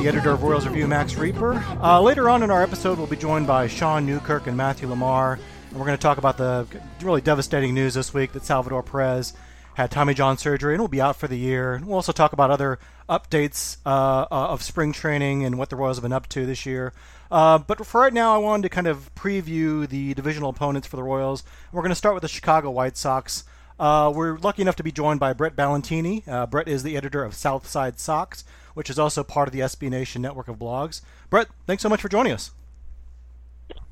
[0.00, 1.62] the editor of Royals Review, Max Rieper.
[1.82, 5.34] Uh, later on in our episode, we'll be joined by Sean Newkirk and Matthew LaMar,
[5.34, 6.66] and we're going to talk about the
[7.02, 9.34] really devastating news this week that Salvador Perez
[9.74, 11.82] had Tommy John surgery and will be out for the year.
[11.84, 12.78] We'll also talk about other
[13.10, 16.64] updates uh, uh, of spring training and what the Royals have been up to this
[16.64, 16.94] year.
[17.30, 20.96] Uh, but for right now, I wanted to kind of preview the divisional opponents for
[20.96, 21.44] the Royals.
[21.72, 23.44] We're going to start with the Chicago White Sox.
[23.78, 26.26] Uh, we're lucky enough to be joined by Brett Ballantini.
[26.26, 29.90] Uh, Brett is the editor of Southside Sox, which is also part of the SB
[29.90, 31.02] Nation network of blogs.
[31.28, 32.50] Brett, thanks so much for joining us.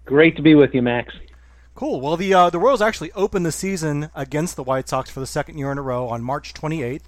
[0.04, 1.14] Great to be with you, Max.
[1.74, 2.01] Cool.
[2.01, 5.27] Well, the uh, the Royals actually opened the season against the White Sox for the
[5.27, 7.02] second year in a row on March 28th,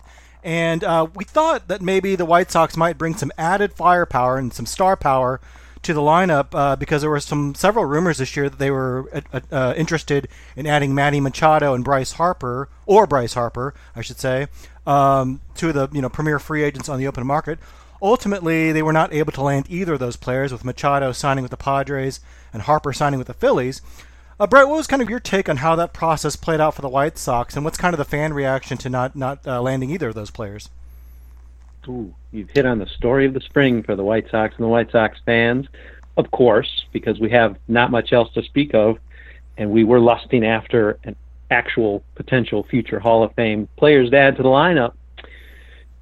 [0.44, 4.52] and uh, we thought that maybe the White Sox might bring some added firepower and
[4.52, 5.40] some star power
[5.82, 9.08] to the lineup uh, because there were some several rumors this year that they were
[9.32, 14.18] uh, uh, interested in adding Manny Machado and Bryce Harper, or Bryce Harper, I should
[14.18, 14.46] say,
[14.90, 17.58] um, two of the you know premier free agents on the open market.
[18.02, 21.50] Ultimately, they were not able to land either of those players, with Machado signing with
[21.50, 22.20] the Padres
[22.52, 23.82] and Harper signing with the Phillies.
[24.38, 26.80] Uh, Brett, what was kind of your take on how that process played out for
[26.82, 29.90] the White Sox, and what's kind of the fan reaction to not not uh, landing
[29.90, 30.70] either of those players?
[31.88, 34.68] Ooh, you've hit on the story of the spring for the White Sox and the
[34.68, 35.66] White Sox fans,
[36.16, 38.98] of course, because we have not much else to speak of,
[39.56, 41.16] and we were lusting after an
[41.50, 44.94] actual potential future Hall of Fame players to add to the lineup.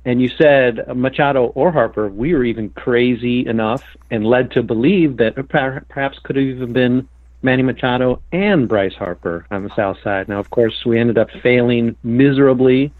[0.04, 5.18] And you said Machado or Harper, we were even crazy enough and led to believe
[5.18, 7.08] that perhaps could have even been
[7.42, 10.28] Manny Machado and Bryce Harper on the South Side.
[10.28, 12.92] Now, of course, we ended up failing miserably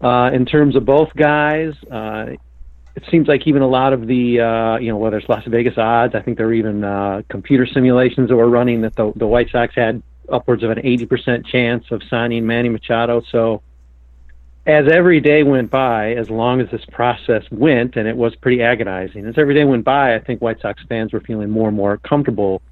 [0.00, 2.26] uh, in terms of both guys, uh,
[2.94, 5.78] it seems like even a lot of the, uh, you know, whether it's Las Vegas
[5.78, 9.26] odds, I think there were even uh, computer simulations that were running that the, the
[9.26, 13.22] White Sox had upwards of an 80% chance of signing Manny Machado.
[13.30, 13.62] So
[14.66, 18.62] as every day went by, as long as this process went, and it was pretty
[18.62, 21.76] agonizing, as every day went by, I think White Sox fans were feeling more and
[21.76, 22.62] more comfortable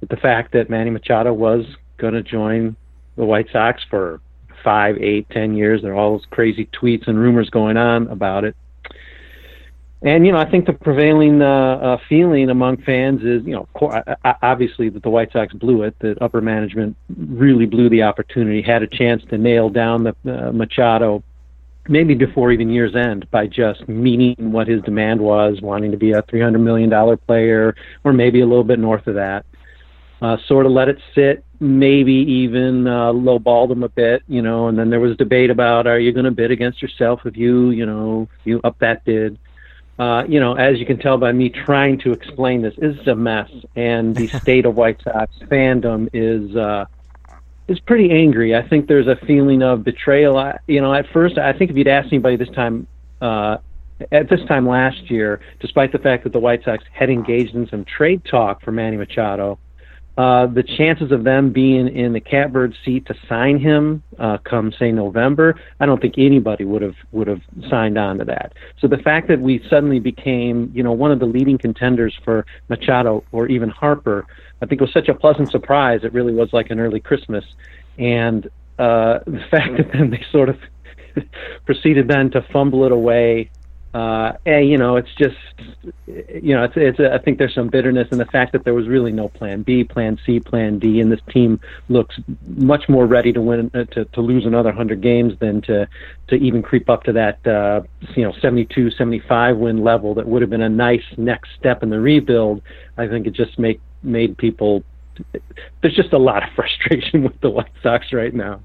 [0.00, 1.66] with the fact that Manny Machado was
[1.98, 2.76] going to join
[3.16, 4.20] the White Sox for
[4.64, 5.82] five, eight, ten years.
[5.82, 8.56] There are all those crazy tweets and rumors going on about it.
[10.06, 13.68] And you know, I think the prevailing uh, uh, feeling among fans is, you know,
[14.40, 15.96] obviously that the White Sox blew it.
[15.98, 20.52] That upper management really blew the opportunity, had a chance to nail down the uh,
[20.52, 21.24] Machado,
[21.88, 26.12] maybe before even year's end, by just meeting what his demand was, wanting to be
[26.12, 27.74] a three hundred million dollar player,
[28.04, 29.44] or maybe a little bit north of that
[30.22, 34.68] uh, sort of let it sit, maybe even uh, lowballed them a bit, you know.
[34.68, 37.70] And then there was debate about are you going to bid against yourself if you,
[37.70, 39.38] you know, you up that bid.
[39.98, 43.14] Uh, you know, as you can tell by me trying to explain this, is a
[43.14, 46.84] mess, and the state of White Sox fandom is uh,
[47.68, 48.54] is pretty angry.
[48.54, 50.36] I think there's a feeling of betrayal.
[50.36, 52.86] I, you know, at first, I think if you'd asked anybody this time
[53.20, 53.56] uh,
[54.12, 57.66] at this time last year, despite the fact that the White Sox had engaged in
[57.68, 59.58] some trade talk for Manny Machado,
[60.16, 64.72] uh, the chances of them being in the catbird seat to sign him uh, come
[64.78, 68.54] say November, I don't think anybody would have would have signed on to that.
[68.80, 72.46] So the fact that we suddenly became, you know, one of the leading contenders for
[72.70, 74.26] Machado or even Harper,
[74.62, 76.00] I think was such a pleasant surprise.
[76.02, 77.44] It really was like an early Christmas,
[77.98, 78.46] and
[78.78, 80.58] uh, the fact that then they sort of
[81.66, 83.50] proceeded then to fumble it away
[83.96, 85.38] uh, and you know, it's just,
[86.06, 86.98] you know, it's, it's.
[86.98, 89.62] A, I think there's some bitterness in the fact that there was really no Plan
[89.62, 91.58] B, Plan C, Plan D, and this team
[91.88, 95.88] looks much more ready to win, uh, to to lose another hundred games than to
[96.28, 97.80] to even creep up to that, uh,
[98.14, 100.12] you know, 72, 75 win level.
[100.12, 102.60] That would have been a nice next step in the rebuild.
[102.98, 104.84] I think it just make made people.
[105.80, 108.60] There's just a lot of frustration with the White Sox right now.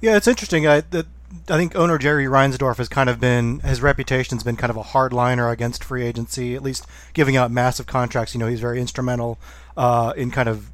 [0.00, 0.66] Yeah, it's interesting.
[0.66, 4.70] I, the, I think owner Jerry Reinsdorf has kind of been his reputation's been kind
[4.70, 8.34] of a hardliner against free agency, at least giving out massive contracts.
[8.34, 9.38] You know, he's very instrumental
[9.76, 10.70] uh, in kind of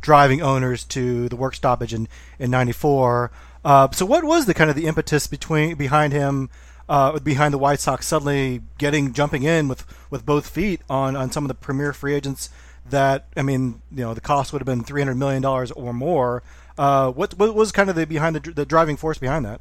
[0.00, 2.08] driving owners to the work stoppage in
[2.38, 3.30] in '94.
[3.64, 6.48] Uh, so, what was the kind of the impetus between behind him,
[6.88, 11.30] uh, behind the White Sox suddenly getting jumping in with with both feet on on
[11.30, 12.48] some of the premier free agents?
[12.88, 15.92] That I mean, you know, the cost would have been three hundred million dollars or
[15.92, 16.42] more.
[16.78, 19.60] Uh, what what was kind of the behind the, the driving force behind that?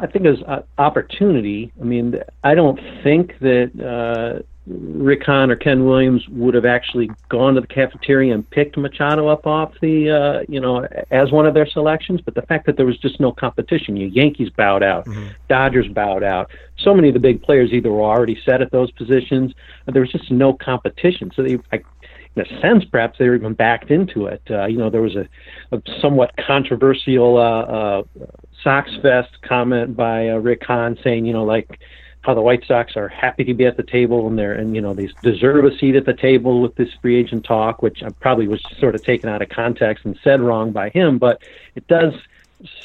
[0.00, 1.72] I think there's uh, opportunity.
[1.80, 7.10] I mean, I don't think that uh, Rick Hahn or Ken Williams would have actually
[7.28, 11.46] gone to the cafeteria and picked Machado up off the, uh, you know, as one
[11.46, 12.20] of their selections.
[12.20, 15.28] But the fact that there was just no competition, you Yankees bowed out, mm-hmm.
[15.48, 16.50] Dodgers bowed out.
[16.78, 19.52] So many of the big players either were already set at those positions,
[19.86, 21.32] there was just no competition.
[21.34, 21.82] So they, I,
[22.34, 24.42] in a sense, perhaps they were even backed into it.
[24.48, 25.28] Uh, you know, there was a,
[25.72, 28.02] a somewhat controversial uh, uh,
[28.62, 31.80] Sox Fest comment by uh, Rick Hahn saying, you know, like
[32.22, 34.80] how the White Sox are happy to be at the table and they're and you
[34.80, 38.10] know they deserve a seat at the table with this free agent talk, which I
[38.20, 41.42] probably was sort of taken out of context and said wrong by him, but
[41.74, 42.14] it does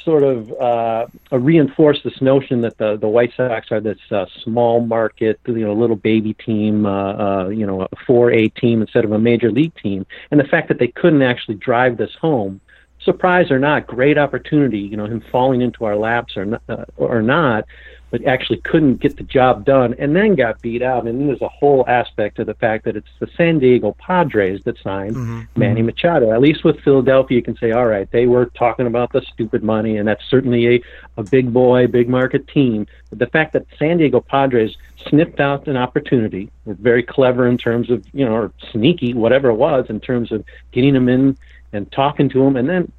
[0.03, 4.81] sort of uh, reinforce this notion that the the White Sox are this uh, small
[4.81, 9.05] market, you know, little baby team, uh, uh, you know, a four A team instead
[9.05, 12.61] of a major league team, and the fact that they couldn't actually drive this home.
[13.03, 14.79] Surprise or not, great opportunity.
[14.79, 17.65] You know, him falling into our laps or not, uh, or not
[18.09, 21.07] but actually couldn't get the job done and then got beat out.
[21.07, 24.77] And there's a whole aspect of the fact that it's the San Diego Padres that
[24.81, 25.41] signed mm-hmm.
[25.55, 26.31] Manny Machado.
[26.31, 29.63] At least with Philadelphia, you can say, all right, they were talking about the stupid
[29.63, 30.83] money, and that's certainly a,
[31.17, 32.87] a big boy, big market team.
[33.09, 34.77] But the fact that San Diego Padres
[35.09, 39.49] sniffed out an opportunity, were very clever in terms of, you know, or sneaky, whatever
[39.49, 41.37] it was, in terms of getting him in
[41.77, 42.91] and talking to them, and then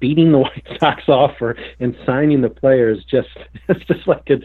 [0.00, 3.28] beating the White Sox off for and signing the players just
[3.68, 4.44] it's just like an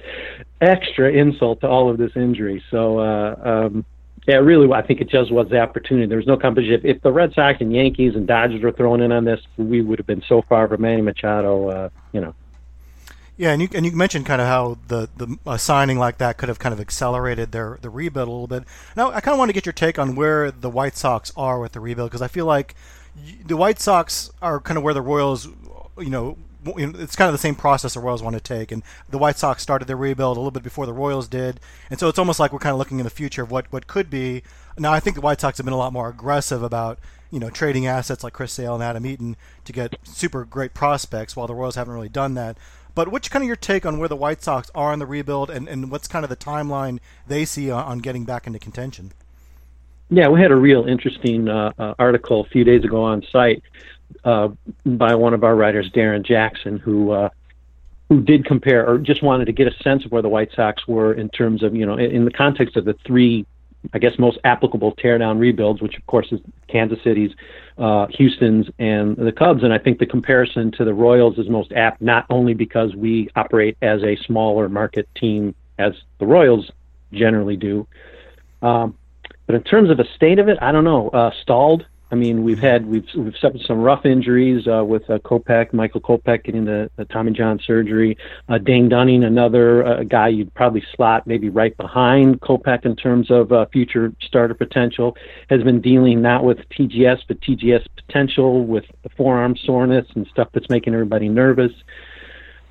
[0.61, 2.63] extra insult to all of this injury.
[2.69, 3.85] So uh, um,
[4.27, 6.05] yeah, really, I think it just was the opportunity.
[6.05, 6.75] There was no competition.
[6.75, 9.81] If, if the Red Sox and Yankees and Dodgers were thrown in on this, we
[9.81, 11.69] would have been so far from Manny Machado.
[11.69, 12.35] Uh, you know.
[13.37, 16.49] Yeah, and you and you mentioned kind of how the the signing like that could
[16.49, 18.65] have kind of accelerated their the rebuild a little bit.
[18.97, 21.59] Now, I kind of want to get your take on where the White Sox are
[21.59, 22.75] with the rebuild because I feel like
[23.45, 25.48] the White Sox are kind of where the Royals,
[25.98, 28.71] you know, it's kind of the same process the Royals want to take.
[28.71, 32.00] And the White Sox started their rebuild a little bit before the Royals did, and
[32.00, 34.10] so it's almost like we're kind of looking in the future of what what could
[34.10, 34.44] be.
[34.77, 37.00] Now, I think the White Sox have been a lot more aggressive about
[37.31, 41.36] you know trading assets like Chris Sale and Adam Eaton to get super great prospects,
[41.36, 42.57] while the Royals haven't really done that.
[42.95, 45.50] But what's kind of your take on where the White Sox are in the rebuild,
[45.50, 49.13] and, and what's kind of the timeline they see on, on getting back into contention?
[50.09, 53.61] Yeah, we had a real interesting uh, uh, article a few days ago on site
[54.23, 54.50] uh,
[54.85, 57.29] by one of our writers, Darren Jackson, who uh,
[58.09, 60.88] who did compare or just wanted to get a sense of where the White Sox
[60.88, 63.45] were in terms of you know in, in the context of the three,
[63.94, 67.31] I guess most applicable teardown rebuilds, which of course is Kansas City's,
[67.77, 69.63] uh, Houston's, and the Cubs.
[69.63, 73.29] And I think the comparison to the Royals is most apt, not only because we
[73.35, 76.71] operate as a smaller market team as the Royals
[77.13, 77.88] generally do.
[78.63, 78.97] Um,
[79.50, 81.10] but in terms of the state of it, I don't know.
[81.10, 81.84] Uh, stalled.
[82.12, 86.01] I mean, we've had we've we've suffered some rough injuries uh, with uh, Kopech, Michael
[86.01, 88.16] Kopech getting the, the Tommy John surgery.
[88.48, 93.31] Uh, Dane Dunning, another uh, guy you'd probably slot maybe right behind Kopech in terms
[93.31, 95.18] of uh, future starter potential,
[95.50, 100.50] has been dealing not with TJS but TJS potential with the forearm soreness and stuff
[100.54, 101.72] that's making everybody nervous.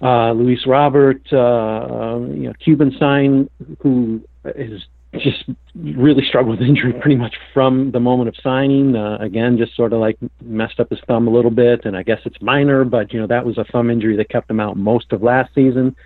[0.01, 4.81] Uh, Luis Robert, uh you know, Cuban sign, who is
[5.15, 5.45] just
[5.75, 8.95] really struggled with injury pretty much from the moment of signing.
[8.95, 12.03] Uh, again, just sort of like messed up his thumb a little bit, and I
[12.03, 14.77] guess it's minor, but you know that was a thumb injury that kept him out
[14.77, 15.97] most of last season.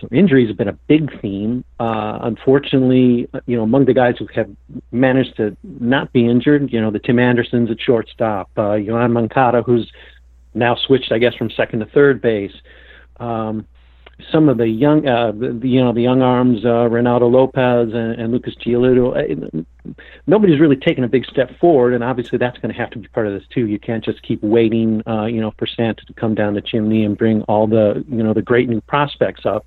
[0.00, 1.64] So injuries have been a big theme.
[1.78, 4.50] Uh, unfortunately, you know, among the guys who have
[4.90, 9.62] managed to not be injured, you know, the Tim Andersons at shortstop, uh, Yoan Moncada,
[9.62, 9.90] who's
[10.52, 12.52] now switched, I guess, from second to third base.
[13.18, 13.66] Um,
[14.30, 18.20] some of the young, uh, the, you know, the young arms, uh, Reynaldo Lopez and,
[18.20, 19.64] and Lucas Giolito, uh,
[20.26, 23.08] nobody's really taken a big step forward, and obviously that's going to have to be
[23.08, 23.66] part of this too.
[23.66, 27.04] You can't just keep waiting, uh, you know, for Santa to come down the chimney
[27.04, 29.66] and bring all the, you know, the great new prospects up.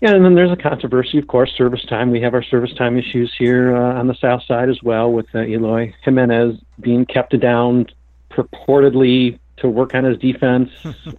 [0.00, 2.10] Yeah, and then there's a controversy, of course, service time.
[2.10, 5.26] We have our service time issues here uh, on the south side as well, with
[5.34, 7.86] uh, Eloy Jimenez being kept down
[8.30, 10.70] purportedly to work on his defense.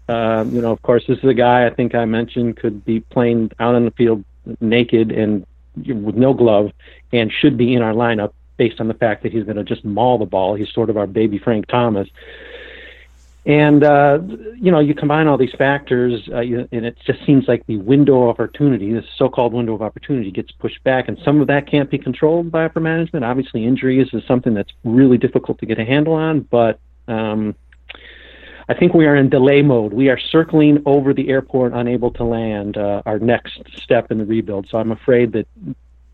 [0.09, 2.99] uh, you know, of course, this is a guy I think I mentioned could be
[2.99, 4.23] playing out on the field
[4.59, 5.45] naked and
[5.75, 6.71] with no glove,
[7.13, 9.85] and should be in our lineup based on the fact that he's going to just
[9.85, 10.55] maul the ball.
[10.55, 12.07] He's sort of our baby Frank Thomas.
[13.45, 14.19] And uh,
[14.55, 17.77] you know, you combine all these factors, uh, you, and it just seems like the
[17.77, 21.65] window of opportunity, this so-called window of opportunity, gets pushed back, and some of that
[21.65, 23.25] can't be controlled by upper management.
[23.25, 27.55] Obviously, injuries is something that's really difficult to get a handle on, but um,
[28.71, 29.91] I think we are in delay mode.
[29.91, 32.77] We are circling over the airport, unable to land.
[32.77, 34.69] Uh, our next step in the rebuild.
[34.69, 35.45] So I'm afraid that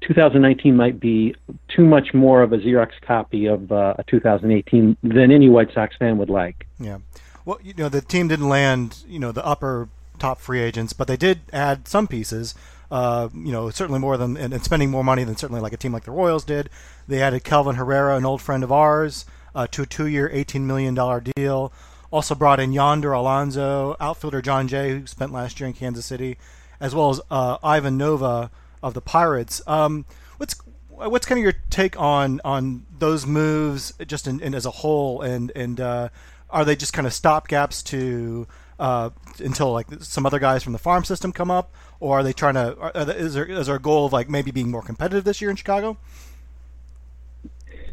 [0.02, 1.36] 2019 might be
[1.68, 5.96] too much more of a Xerox copy of uh, a 2018 than any White Sox
[5.98, 6.66] fan would like.
[6.80, 6.98] Yeah.
[7.46, 9.88] Well, you know, the team didn't land, you know, the upper
[10.18, 12.56] top free agents, but they did add some pieces.
[12.90, 15.78] Uh, you know, certainly more than and, and, spending more money than certainly like a
[15.78, 16.72] team like the Royals did.
[17.08, 20.96] They added Kelvin Herrera, an old friend of ours, uh, to a two-year, $18 million
[21.36, 21.72] deal.
[22.12, 26.38] Also brought in Yonder Alonso, outfielder Jon Jay, who spent last year in Kansas City,
[26.80, 28.50] as well as uh, Ivan Nova
[28.82, 29.62] of the Pirates.
[29.68, 30.06] Um,
[30.38, 30.56] what's
[30.90, 35.22] what's kind of your take on on those moves, just in, in as a whole,
[35.22, 36.10] and and uh,
[36.50, 38.48] are they just kind of stopgaps to
[38.80, 39.10] uh,
[39.40, 42.54] until like some other guys from the farm system come up, or are they trying
[42.56, 42.78] to?
[42.78, 45.50] Are, is there is there a goal of like maybe being more competitive this year
[45.50, 45.98] in Chicago?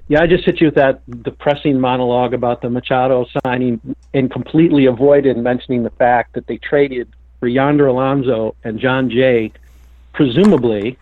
[0.09, 3.81] Yeah, I just hit you with that depressing monologue about the Machado signing
[4.13, 7.09] and completely avoided mentioning the fact that they traded
[7.41, 9.51] for Yonder Alonso and Jon Jay,
[10.13, 10.99] presumably,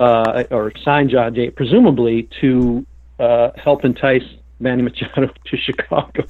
[0.00, 2.86] uh, or signed Jon Jay, presumably to
[3.18, 4.24] uh, help entice
[4.58, 6.24] Manny Machado to Chicago.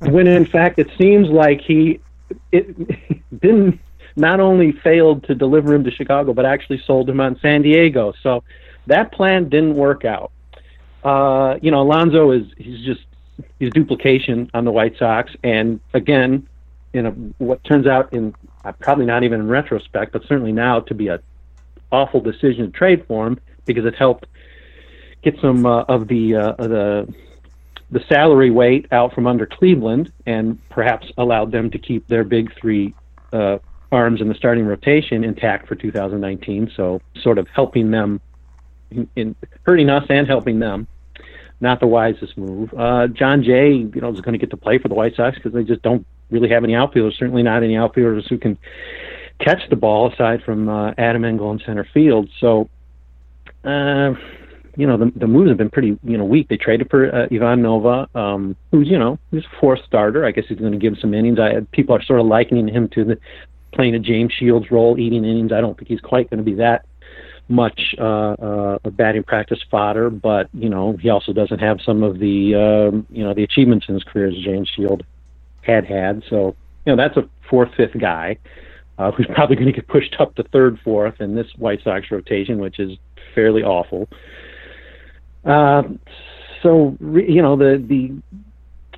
[0.10, 2.00] when in fact it seems like he
[2.52, 2.76] it
[3.40, 3.80] didn't
[4.14, 8.12] not only failed to deliver him to Chicago, but actually sold him on San Diego.
[8.22, 8.44] So
[8.86, 10.30] that plan didn't work out.
[11.04, 13.02] Uh, you know, Alonso is he's just
[13.58, 16.46] he's duplication on the White Sox, and again,
[16.92, 17.10] in a
[17.42, 21.08] what turns out in uh, probably not even in retrospect, but certainly now to be
[21.08, 21.20] a
[21.90, 24.26] awful decision to trade for him because it helped
[25.22, 27.12] get some uh, of the uh, the
[27.90, 32.54] the salary weight out from under Cleveland, and perhaps allowed them to keep their big
[32.58, 32.94] three
[33.32, 33.58] uh,
[33.92, 36.72] arms in the starting rotation intact for 2019.
[36.74, 38.20] So, sort of helping them
[38.90, 40.88] in, in hurting us and helping them
[41.62, 42.74] not the wisest move.
[42.76, 45.36] Uh, Jon Jay, you know, is going to get to play for the White Sox
[45.36, 47.14] because they just don't really have any outfielders.
[47.18, 48.58] Certainly not any outfielders who can
[49.38, 52.28] catch the ball aside from uh, Adam Engel in center field.
[52.40, 52.68] So,
[53.64, 54.14] uh,
[54.76, 56.48] you know, the, the moves have been pretty, you know, weak.
[56.48, 60.26] They traded for uh, Ivan Nova, um, who's, you know, he's a fourth starter.
[60.26, 61.38] I guess he's going to give some innings.
[61.38, 63.18] I people are sort of likening him to the
[63.72, 65.52] playing a James Shields role, eating innings.
[65.52, 66.86] I don't think he's quite going to be that
[67.48, 72.18] much uh, uh, batting practice fodder, but you know he also doesn't have some of
[72.18, 75.04] the um, you know the achievements in his career as James Shield
[75.62, 76.22] had had.
[76.28, 76.56] So
[76.86, 78.38] you know that's a fourth, fifth guy
[78.98, 82.10] uh, who's probably going to get pushed up to third, fourth in this White Sox
[82.10, 82.98] rotation, which is
[83.34, 84.08] fairly awful.
[85.44, 85.82] Uh,
[86.62, 88.12] so you know the the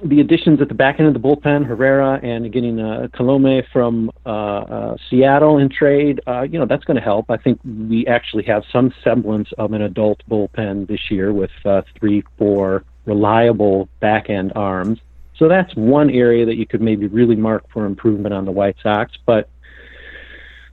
[0.02, 4.10] the additions at the back end of the bullpen, Herrera and getting uh, Colome from
[4.26, 7.30] uh, uh, Seattle in trade, uh, you know, that's going to help.
[7.30, 11.82] I think we actually have some semblance of an adult bullpen this year with uh,
[11.98, 14.98] three, four reliable back end arms.
[15.36, 18.76] So that's one area that you could maybe really mark for improvement on the White
[18.82, 19.12] Sox.
[19.26, 19.48] But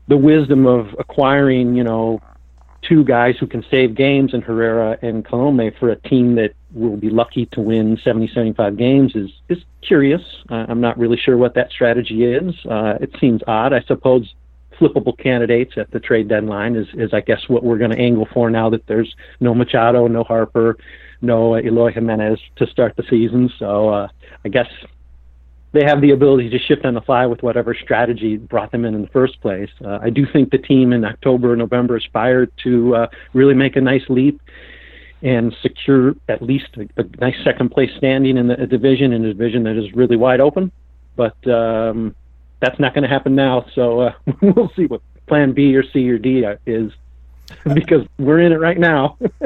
[0.08, 2.22] the wisdom of acquiring, you know,
[2.82, 6.98] two guys who can save games in Herrera and Colome for a team that will
[6.98, 10.22] be lucky to win 70, 75 games is is curious.
[10.50, 12.54] Uh, I'm not really sure what that strategy is.
[12.66, 13.74] Uh, it seems odd.
[13.74, 14.34] I suppose
[14.80, 18.28] flippable candidates at the trade deadline is, is I guess what we're going to angle
[18.34, 20.78] for now that there's no Machado, no Harper,
[21.22, 23.51] no Eloy Jimenez to start the season.
[23.60, 24.08] So uh,
[24.44, 24.68] I guess
[25.74, 28.96] they have the ability to shift on the fly with whatever strategy brought them in
[28.96, 29.70] in the first place.
[29.84, 33.82] Uh, I do think the team in October, November aspired to uh, really make a
[33.82, 34.42] nice leap
[35.22, 39.34] and secure at least a, a nice second place standing in the division, in a
[39.34, 40.72] division that is really wide open.
[41.16, 42.16] But um,
[42.60, 43.66] that's not going to happen now.
[43.74, 46.92] So uh, we'll see what Plan B or C or D is
[47.74, 49.18] because we're in it right now.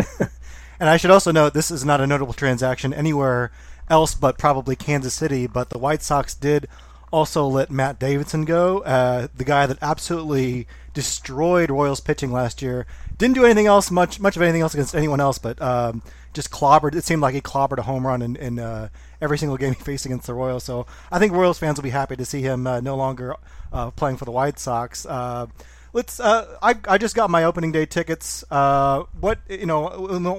[0.80, 3.52] and I should also note this is not a notable transaction anywhere
[3.90, 5.48] else but probably Kansas City.
[5.48, 6.68] But the White Sox did
[7.12, 12.86] also let Matt Davidson go, uh, the guy that absolutely destroyed Royals pitching last year.
[13.18, 16.02] Didn't do anything else, much much of anything else against anyone else, but um,
[16.34, 16.96] just clobbered.
[16.96, 18.90] It seemed like he clobbered a home run in, in uh,
[19.22, 20.64] every single game he faced against the Royals.
[20.64, 23.36] So I think Royals fans will be happy to see him uh, no longer
[23.72, 25.06] uh, playing for the White Sox.
[25.06, 25.48] Uh,
[25.94, 26.20] let's.
[26.20, 28.44] Uh, I I just got my opening day tickets.
[28.50, 29.88] what you know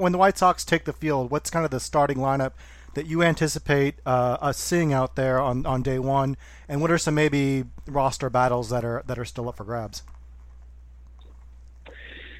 [0.00, 2.52] when the White Sox take the field, what's kind of the starting lineup?
[2.97, 6.35] that you anticipate uh, us seeing out there on, on day one,
[6.66, 10.02] and what are some maybe roster battles that are that are still up for grabs?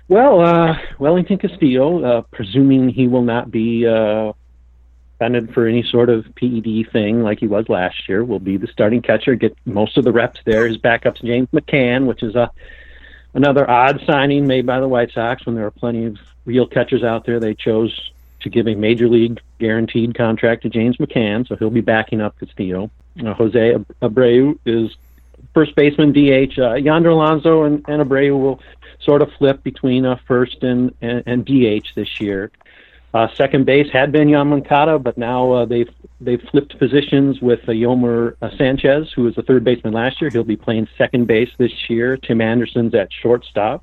[0.09, 4.33] Well, uh, Wellington Castillo, uh, presuming he will not be uh,
[5.19, 9.03] for any sort of PED thing like he was last year, will be the starting
[9.03, 9.35] catcher.
[9.35, 10.69] Get most of the reps there.
[10.69, 12.51] His backup's James McCann, which is a
[13.35, 17.03] another odd signing made by the White Sox when there are plenty of real catchers
[17.03, 17.41] out there.
[17.41, 21.81] They chose to give a major league guaranteed contract to James McCann, so he'll be
[21.81, 22.91] backing up Castillo.
[23.19, 24.97] Uh, Jose Abreu is
[25.55, 26.59] first baseman DH.
[26.59, 28.61] Uh, Yonder Alonso and, and Abreu will
[29.01, 32.51] sort of flip between uh, first and, and, and DH this year.
[33.15, 35.89] Uh, second base had been Yoan Moncada, but now uh, they've
[36.21, 40.31] they've flipped positions with uh, Yolmer uh, Sanchez, who was the third baseman last year.
[40.31, 42.17] He'll be playing second base this year.
[42.19, 43.83] Tim Anderson's at shortstop.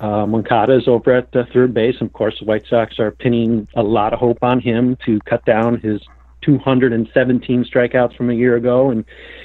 [0.00, 2.00] Uh, Moncada is over at uh, third base.
[2.00, 5.44] Of course, the White Sox are pinning a lot of hope on him to cut
[5.44, 6.00] down his
[6.42, 9.04] 217 strikeouts from a year ago and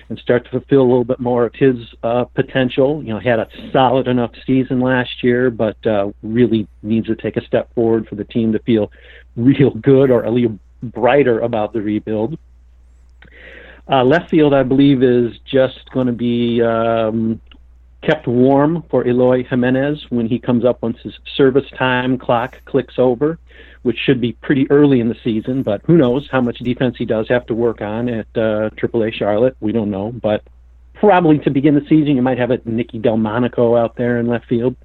[0.10, 3.04] and start to fulfill a little bit more of his uh, potential.
[3.04, 7.36] You know, had a solid enough season last year, but uh, really needs to take
[7.36, 8.92] a step forward for the team to feel
[9.36, 12.38] real good or at least brighter about the rebuild.
[13.89, 17.39] Uh, left field, I believe, is just going to be um,
[18.01, 22.96] kept warm for Eloy Jimenez when he comes up once his service time clock clicks
[22.98, 23.39] over,
[23.88, 25.63] which should be pretty early in the season.
[25.63, 29.13] But who knows how much defense he does have to work on at uh, AAA
[29.13, 29.56] Charlotte?
[29.62, 30.44] We don't know, but
[30.96, 34.46] probably to begin the season, you might have a Nicky Delmonico out there in left
[34.48, 34.75] field.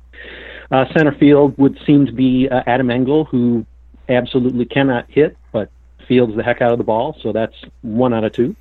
[0.71, 3.67] Uh, center field would seem to be uh, Adam Engel, who
[4.09, 5.69] absolutely cannot hit, but
[6.07, 7.17] fields the heck out of the ball.
[7.25, 8.55] So that's one out of two.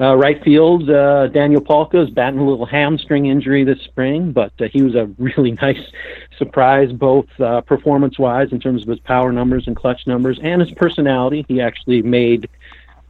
[0.00, 4.52] Uh, right field, uh, Daniel Palka is batting a little hamstring injury this spring, but
[4.60, 5.80] uh, he was a really nice
[6.36, 10.70] surprise, both uh, performance-wise in terms of his power numbers and clutch numbers, and his
[10.72, 11.44] personality.
[11.48, 12.48] He actually made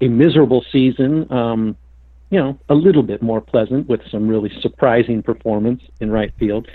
[0.01, 1.77] a miserable season, um,
[2.31, 6.69] you know, a little bit more pleasant with some really surprising performance in right field.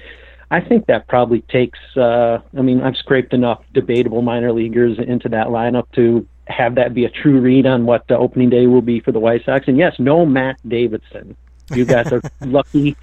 [0.51, 1.79] I think that probably takes.
[1.97, 6.93] Uh, I mean, I've scraped enough debatable minor leaguers into that lineup to have that
[6.93, 9.67] be a true read on what the opening day will be for the White Sox.
[9.67, 11.35] And yes, no Matt Davidson.
[11.73, 12.95] You guys are lucky.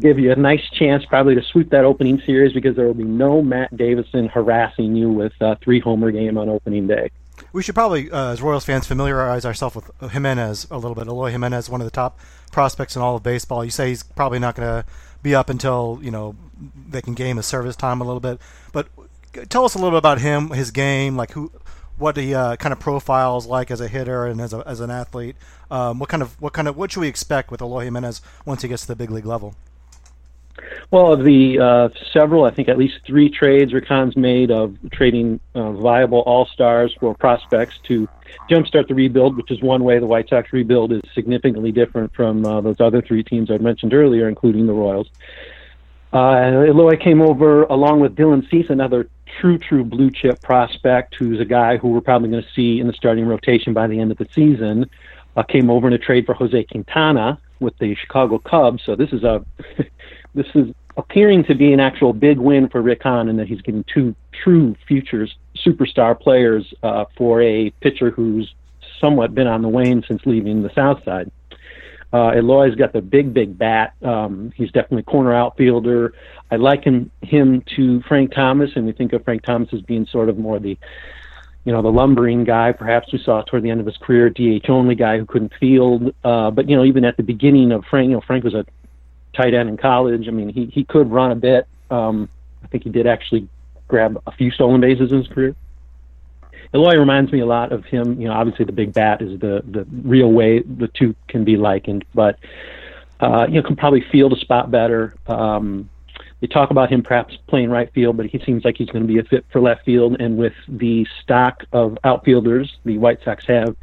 [0.00, 3.04] Give you a nice chance probably to sweep that opening series because there will be
[3.04, 7.10] no Matt Davidson harassing you with a three homer game on opening day.
[7.52, 11.06] We should probably, uh, as Royals fans, familiarize ourselves with Jimenez a little bit.
[11.06, 12.18] Eloy Jimenez, one of the top
[12.50, 13.64] prospects in all of baseball.
[13.64, 14.88] You say he's probably not going to
[15.22, 16.34] be up until you know
[16.88, 18.40] they can game his service time a little bit.
[18.72, 18.88] But
[19.48, 21.52] tell us a little bit about him, his game, like who,
[21.98, 24.90] what he uh, kind of profiles like as a hitter and as a, as an
[24.90, 25.36] athlete.
[25.70, 28.62] Um, what kind of what kind of what should we expect with Eloy Jimenez once
[28.62, 29.54] he gets to the big league level?
[30.90, 34.76] Well, of the uh, several, I think at least three trades Rick Hahn's made of
[34.92, 38.08] trading uh, viable all stars for prospects to
[38.48, 42.46] jumpstart the rebuild, which is one way the White Sox rebuild is significantly different from
[42.46, 45.08] uh, those other three teams I mentioned earlier, including the Royals.
[46.12, 49.08] Uh, Eloy came over along with Dylan Cease, another
[49.40, 52.86] true, true blue chip prospect who's a guy who we're probably going to see in
[52.86, 54.88] the starting rotation by the end of the season.
[55.36, 58.82] Uh, came over in a trade for Jose Quintana with the Chicago Cubs.
[58.84, 59.44] So this is a
[60.34, 63.60] this is appearing to be an actual big win for Rick Hahn in that he's
[63.60, 68.54] getting two true futures superstar players uh, for a pitcher who's
[69.00, 71.30] somewhat been on the wane since leaving the South Side.
[72.12, 73.94] Uh, Eloy's got the big, big bat.
[74.02, 76.14] Um, he's definitely a corner outfielder.
[76.50, 80.28] I liken him to Frank Thomas, and we think of Frank Thomas as being sort
[80.28, 80.78] of more the,
[81.64, 82.72] you know, the lumbering guy.
[82.72, 86.14] Perhaps we saw toward the end of his career, DH only guy who couldn't field.
[86.22, 88.64] Uh, but you know, even at the beginning of Frank, you know, Frank was a
[89.34, 90.28] tight end in college.
[90.28, 91.66] I mean, he he could run a bit.
[91.90, 92.28] Um,
[92.62, 93.48] I think he did actually
[93.88, 95.54] grab a few stolen bases in his career.
[96.74, 98.20] Eloy reminds me a lot of him.
[98.20, 101.56] You know, obviously the big bat is the the real way the two can be
[101.56, 102.38] likened, but
[103.20, 105.14] uh, you know can probably field a spot better.
[105.26, 105.88] Um,
[106.40, 109.12] they talk about him perhaps playing right field, but he seems like he's going to
[109.12, 110.20] be a fit for left field.
[110.20, 113.74] And with the stock of outfielders the White Sox have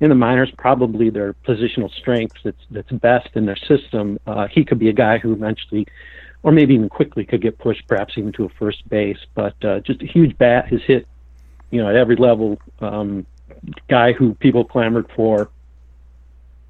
[0.00, 4.64] in the minors, probably their positional strength that's that's best in their system, uh, he
[4.64, 5.86] could be a guy who eventually,
[6.42, 9.18] or maybe even quickly, could get pushed perhaps even to a first base.
[9.34, 10.68] But uh, just a huge bat.
[10.68, 11.06] His hit
[11.70, 13.26] you know, at every level, um,
[13.88, 15.50] guy who people clamored for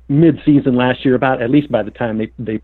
[0.09, 1.15] mid-season last year.
[1.15, 2.61] About at least by the time they they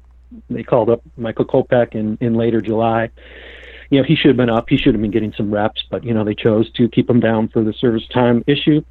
[0.50, 3.10] they called up Michael Kopech in in later July.
[3.90, 4.68] You know, he should have been up.
[4.68, 7.20] He should have been getting some reps, but you know they chose to keep him
[7.20, 8.82] down for the service time issue.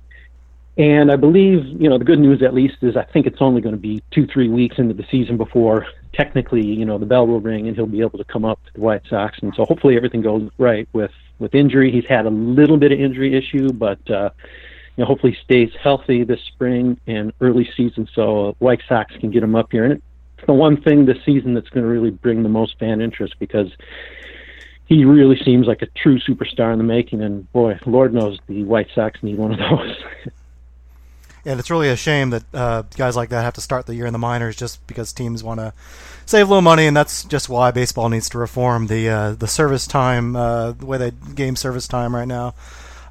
[0.75, 3.61] And I believe, you know, the good news at least is I think it's only
[3.61, 7.27] going to be two, three weeks into the season before technically, you know, the bell
[7.27, 9.37] will ring and he'll be able to come up to the White Sox.
[9.41, 11.91] And so hopefully everything goes right with with injury.
[11.91, 14.29] He's had a little bit of injury issue, but uh,
[14.95, 19.43] you know, hopefully stays healthy this spring and early season so White Sox can get
[19.43, 19.85] him up here.
[19.85, 20.01] And
[20.37, 23.35] it's the one thing this season that's going to really bring the most fan interest
[23.39, 23.71] because
[24.85, 27.21] he really seems like a true superstar in the making.
[27.21, 29.95] And boy, Lord knows the White Sox need one of those.
[31.45, 34.05] and it's really a shame that uh, guys like that have to start the year
[34.05, 35.73] in the minors just because teams want to
[36.25, 39.47] save a little money, and that's just why baseball needs to reform the uh, the
[39.47, 42.53] service time, uh, the way they game service time right now.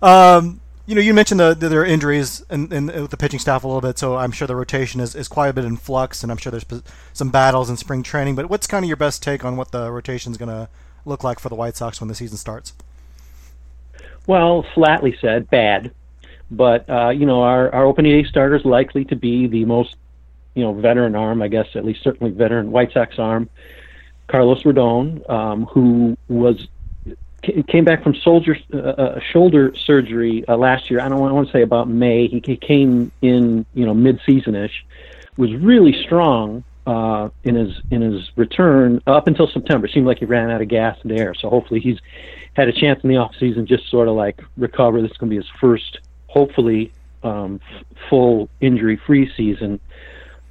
[0.00, 3.38] Um, you know, you mentioned the, the, there are injuries in, in, with the pitching
[3.38, 5.76] staff a little bit, so I'm sure the rotation is, is quite a bit in
[5.76, 6.66] flux, and I'm sure there's
[7.12, 8.34] some battles in spring training.
[8.34, 10.68] But what's kind of your best take on what the rotation is going to
[11.04, 12.72] look like for the White Sox when the season starts?
[14.26, 15.92] Well, flatly said, bad.
[16.52, 19.96] But uh, you know, our our opening day starter is likely to be the most
[20.54, 23.48] you know veteran arm, I guess at least certainly veteran White Sox arm,
[24.28, 26.68] Carlos Rodon, um, who was
[27.66, 31.00] came back from soldier uh, uh, shoulder surgery uh, last year.
[31.00, 32.28] I don't want to say about May.
[32.28, 34.84] He, came in, you know, mid-seasonish.
[35.36, 39.86] Was really strong uh, in his in his return up until September.
[39.86, 41.34] It seemed like he ran out of gas and air.
[41.34, 41.98] So hopefully he's
[42.54, 45.00] had a chance in the off season just sort of like recover.
[45.00, 46.00] This is going to be his first,
[46.32, 46.92] hopefully,
[47.22, 49.78] um, f- full injury free season.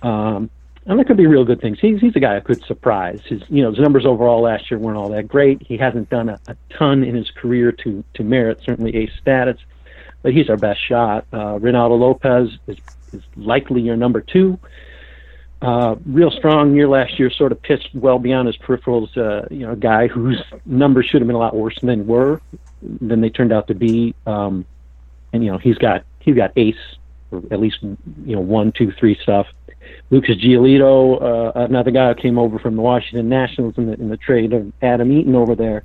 [0.02, 0.50] Um,
[0.86, 1.80] and that could be real good things.
[1.80, 3.22] He's he's a guy who could surprise.
[3.26, 5.62] His you know his numbers overall last year weren't all that great.
[5.62, 9.58] He hasn't done a, a ton in his career to to merit certainly ace status,
[10.22, 11.26] but he's our best shot.
[11.32, 12.78] Uh, Reynaldo Lopez is
[13.14, 14.58] is likely your number two.
[15.62, 19.16] Uh, real strong year last year, sort of pitched well beyond his peripherals.
[19.16, 22.04] Uh, you know, a guy whose numbers should have been a lot worse than they
[22.04, 22.42] were,
[22.82, 24.16] than they turned out to be.
[24.26, 24.66] Um,
[25.34, 26.76] and you know, he's got he's got ace,
[27.32, 29.48] or at least you know one, two, three stuff.
[30.10, 34.10] Lucas Giolito, uh, another guy who came over from the Washington Nationals in the in
[34.10, 35.84] the trade of Adam Eaton over there,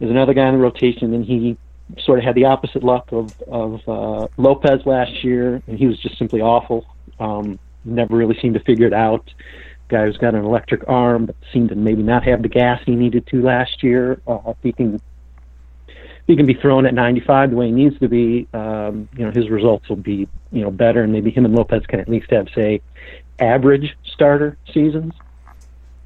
[0.00, 1.56] is another guy in the rotation, and he
[1.98, 5.98] sort of had the opposite luck of of uh, Lopez last year, and he was
[6.00, 6.84] just simply awful.
[7.20, 9.32] Um, never really seemed to figure it out.
[9.88, 12.96] Guy who's got an electric arm, but seemed to maybe not have the gas he
[12.96, 14.20] needed to last year.
[14.26, 15.00] Uh, he can,
[16.26, 19.30] he can be thrown at 95 the way he needs to be, um, you know,
[19.30, 22.30] his results will be, you know, better, and maybe him and Lopez can at least
[22.30, 22.82] have, say,
[23.38, 25.12] average starter seasons.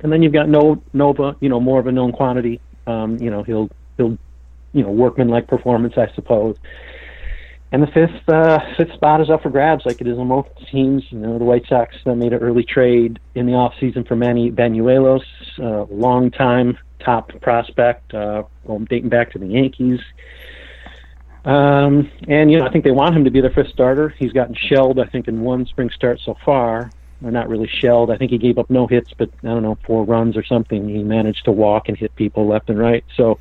[0.00, 2.60] And then you've got no Nova, you know, more of a known quantity.
[2.86, 4.18] Um, you know, he'll he'll,
[4.72, 6.56] you know, workman-like performance, I suppose.
[7.72, 10.48] And the fifth uh, fifth spot is up for grabs, like it is on most
[10.70, 11.04] teams.
[11.10, 14.16] You know, the White Sox uh, made an early trade in the off season for
[14.16, 15.22] Manny Banuelos,
[15.58, 18.44] uh, long time top prospect, uh,
[18.88, 20.00] dating back to the Yankees.
[21.44, 24.10] Um, and you know, I think they want him to be their fifth starter.
[24.10, 26.90] He's gotten shelled, I think, in one spring start so far.
[27.22, 28.10] Or not really shelled.
[28.10, 30.88] I think he gave up no hits, but I don't know, four runs or something.
[30.88, 33.04] He managed to walk and hit people left and right.
[33.14, 33.38] So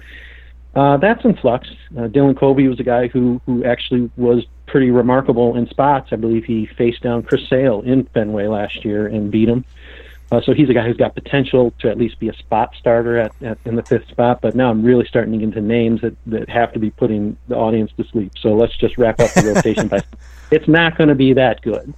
[0.76, 1.69] uh, that's in flux.
[1.98, 6.10] Uh, Dylan Covey was a guy who who actually was pretty remarkable in spots.
[6.12, 9.63] I believe he faced down Chris Sale in Fenway last year and beat him.
[9.65, 9.98] Uh,
[10.29, 13.31] so he's a guy who's got potential to at least be a spot starter at,
[13.41, 14.41] at in the fifth spot.
[14.41, 17.35] But now I'm really starting to get into names that, that have to be putting
[17.47, 18.33] the audience to sleep.
[18.39, 20.03] So let's just wrap up the rotation by
[20.51, 21.93] it's not going to be that good.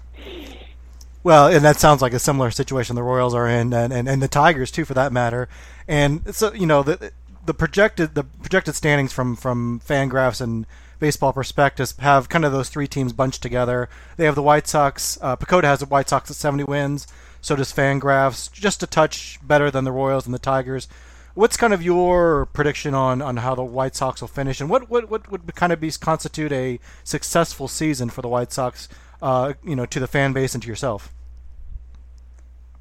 [1.23, 4.23] Well, and that sounds like a similar situation the Royals are in, and, and, and
[4.23, 5.47] the Tigers too, for that matter.
[5.87, 7.11] And so you know the
[7.45, 10.65] the projected the projected standings from from Fangraphs and
[10.99, 13.89] Baseball Prospectus have kind of those three teams bunched together.
[14.17, 15.17] They have the White Sox.
[15.21, 17.07] Uh, PECOTA has the White Sox at 70 wins.
[17.41, 20.88] So does Fangraphs, just a touch better than the Royals and the Tigers.
[21.34, 24.89] What's kind of your prediction on, on how the White Sox will finish, and what,
[24.89, 28.88] what, what would kind of be constitute a successful season for the White Sox,
[29.21, 31.12] uh, you know, to the fan base and to yourself?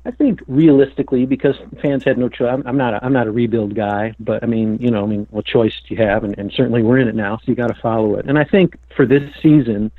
[0.05, 2.63] I think realistically, because fans had no choice.
[2.65, 2.95] I'm, not.
[2.95, 5.75] A, I'm not a rebuild guy, but I mean, you know, I mean, what choice
[5.87, 6.25] do you have?
[6.25, 8.27] And, and certainly, we're in it now, so you got to follow it.
[8.27, 9.93] And I think for this season,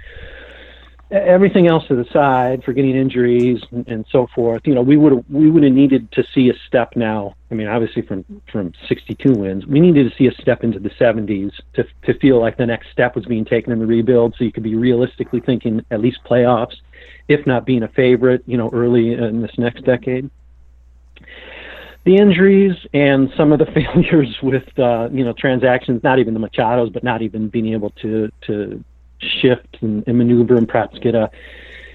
[1.12, 5.24] everything else to the side, forgetting injuries and, and so forth, you know, we would
[5.30, 7.36] we would have needed to see a step now.
[7.52, 10.89] I mean, obviously from from 62 wins, we needed to see a step into the
[10.89, 14.43] 70s to to feel like the next step was being taken in the rebuild, so
[14.43, 16.76] you could be realistically thinking at least playoffs
[17.28, 20.30] if not being a favorite, you know, early in this next decade.
[22.04, 26.39] The injuries and some of the failures with, uh, you know, transactions, not even the
[26.39, 28.84] Machados, but not even being able to, to
[29.21, 31.29] shift and, and maneuver and perhaps get a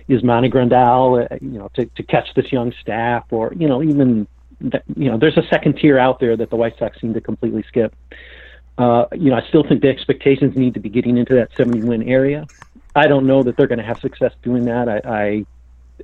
[0.09, 4.27] Yasmani Grandal, uh, you know, to, to catch this young staff or, you know, even,
[4.61, 7.21] that, you know, there's a second tier out there that the White Sox seem to
[7.21, 7.95] completely skip.
[8.79, 11.83] Uh, you know, I still think the expectations need to be getting into that 70
[11.83, 12.47] win area.
[12.95, 14.89] I don't know that they're going to have success doing that.
[14.89, 15.47] I, I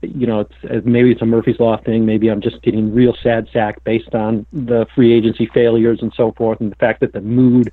[0.02, 2.06] you know, it's, maybe it's a Murphy's Law thing.
[2.06, 6.32] Maybe I'm just getting real sad sack based on the free agency failures and so
[6.32, 7.72] forth, and the fact that the mood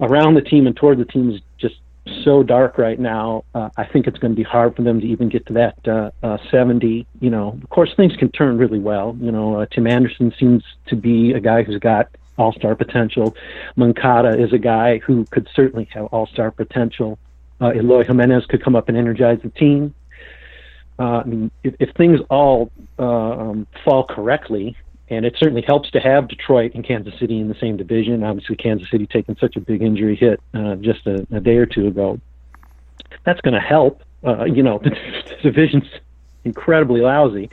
[0.00, 1.40] around the team and toward the team is
[2.24, 3.44] so dark right now.
[3.54, 5.88] Uh, I think it's going to be hard for them to even get to that
[5.88, 7.06] uh, uh, 70.
[7.20, 9.16] You know, of course, things can turn really well.
[9.20, 12.08] You know, uh, Tim Anderson seems to be a guy who's got
[12.38, 13.36] all-star potential.
[13.76, 17.18] Moncada is a guy who could certainly have all-star potential
[17.60, 19.94] uh, Eloy Jimenez could come up and energize the team.
[20.98, 24.76] Uh, I mean, if, if things all um, fall correctly,
[25.10, 28.22] and it certainly helps to have Detroit and Kansas City in the same division.
[28.22, 31.66] Obviously, Kansas City taking such a big injury hit uh, just a, a day or
[31.66, 32.20] two ago.
[33.24, 34.02] That's going to help.
[34.24, 34.96] Uh, you know, the
[35.42, 35.88] division's
[36.44, 37.50] incredibly lousy,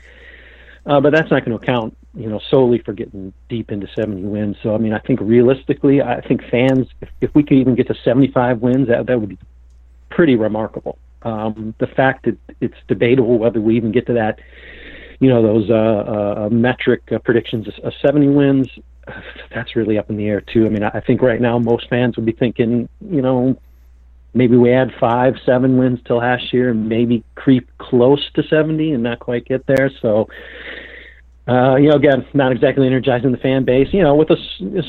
[0.85, 4.21] uh, but that's not going to account, you know, solely for getting deep into 70
[4.23, 4.57] wins.
[4.61, 7.87] So, I mean, I think realistically, I think fans, if, if we could even get
[7.87, 9.39] to 75 wins, that that would be
[10.09, 10.99] pretty remarkable.
[11.23, 14.39] Um, the fact that it's debatable whether we even get to that,
[15.19, 15.73] you know, those uh,
[16.45, 18.67] uh, metric uh, predictions of 70 wins.
[19.53, 20.65] that's really up in the air too.
[20.65, 23.57] I mean, I think right now most fans would be thinking, you know,
[24.33, 28.91] maybe we add five, seven wins till last year, and maybe creep close to 70
[28.91, 29.89] and not quite get there.
[30.01, 30.27] So,
[31.47, 33.87] uh, you know, again, not exactly energizing the fan base.
[33.93, 34.37] You know, with a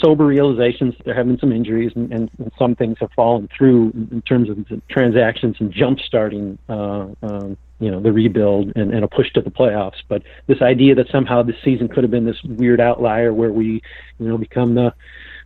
[0.01, 3.93] sober realizations, there have been some injuries, and, and, and, some things have fallen through
[4.11, 6.59] in terms of transactions and jump starting.
[6.69, 10.03] Uh, um, you know the rebuild and, and a push to the playoffs.
[10.09, 13.83] But this idea that somehow this season could have been this weird outlier where we,
[14.19, 14.93] you know, become the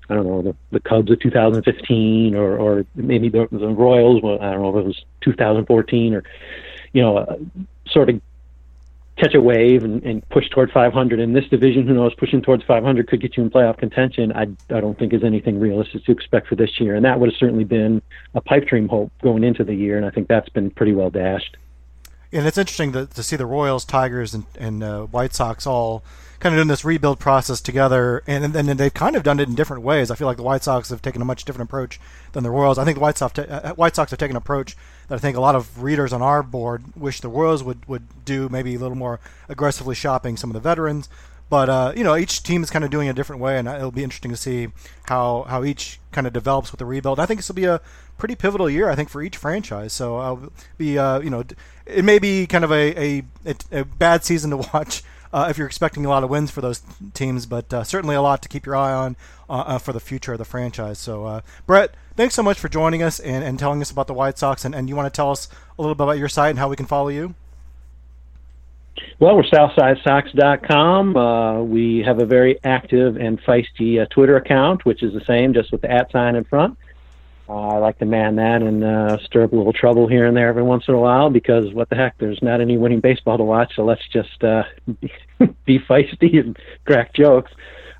[0.08, 4.22] I don't know the, the Cubs of 2015 or or maybe the, the Royals.
[4.22, 6.24] Well, I don't know if it was 2014 or
[6.92, 7.36] you know, uh,
[7.86, 8.20] sort of
[9.16, 11.86] catch a wave and, and push toward 500 in this division.
[11.86, 12.14] Who knows?
[12.14, 14.32] Pushing towards 500 could get you in playoff contention.
[14.32, 14.42] I,
[14.74, 17.38] I don't think is anything realistic to expect for this year, and that would have
[17.38, 18.02] certainly been
[18.34, 21.10] a pipe dream hope going into the year, and I think that's been pretty well
[21.10, 21.56] dashed.
[22.32, 26.02] And it's interesting to, to see the Royals, Tigers, and, and uh, White Sox all
[26.40, 29.48] kind of doing this rebuild process together, and, and, and they've kind of done it
[29.48, 30.10] in different ways.
[30.10, 32.00] I feel like the White Sox have taken a much different approach
[32.32, 32.78] than the Royals.
[32.78, 35.36] I think the White Sox uh, White Sox have taken an approach that I think
[35.36, 38.78] a lot of readers on our board wish the Royals would, would do, maybe a
[38.78, 41.08] little more aggressively shopping some of the veterans.
[41.52, 43.90] But uh, you know, each team is kind of doing a different way, and it'll
[43.90, 44.68] be interesting to see
[45.02, 47.20] how how each kind of develops with the rebuild.
[47.20, 47.82] I think this will be a
[48.16, 49.92] pretty pivotal year, I think, for each franchise.
[49.92, 51.44] So I'll be, uh, you know,
[51.84, 55.66] it may be kind of a, a, a bad season to watch uh, if you're
[55.66, 56.80] expecting a lot of wins for those
[57.12, 59.14] teams, but uh, certainly a lot to keep your eye on
[59.50, 60.98] uh, uh for the future of the franchise.
[60.98, 64.14] So, uh, Brett, thanks so much for joining us and, and telling us about the
[64.14, 64.64] White Sox.
[64.64, 66.70] And, and you want to tell us a little bit about your site and how
[66.70, 67.34] we can follow you?
[69.18, 71.16] Well, we're SouthsideSox.com.
[71.16, 75.54] Uh, we have a very active and feisty uh, Twitter account, which is the same,
[75.54, 76.76] just with the at sign in front.
[77.48, 80.36] Uh, I like to man that and uh, stir up a little trouble here and
[80.36, 83.36] there every once in a while because what the heck, there's not any winning baseball
[83.36, 84.62] to watch, so let's just uh,
[85.64, 87.52] be feisty and crack jokes.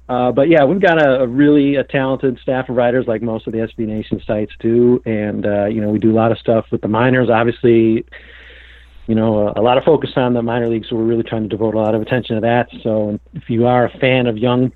[0.09, 3.47] Uh, but yeah, we've got a, a really a talented staff of writers, like most
[3.47, 6.39] of the SB Nation sites do, and uh, you know we do a lot of
[6.39, 7.31] stuff with the minors.
[7.31, 8.05] Obviously,
[9.13, 11.43] you know a, a lot of focus on the minor leagues, so we're really trying
[11.43, 12.71] to devote a lot of attention to that.
[12.83, 14.73] So if you are a fan of young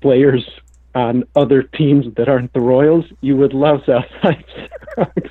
[0.00, 0.48] players
[0.94, 4.44] on other teams that aren't the Royals, you would love Southside
[4.94, 5.28] Sox.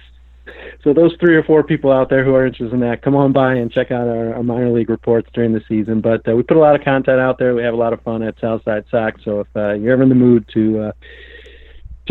[0.83, 3.31] so those three or four people out there who are interested in that, come on
[3.31, 6.01] by and check out our, our minor league reports during the season.
[6.01, 7.55] But uh, we put a lot of content out there.
[7.55, 9.23] We have a lot of fun at Southside Sox.
[9.23, 10.91] So if uh, you're ever in the mood to uh,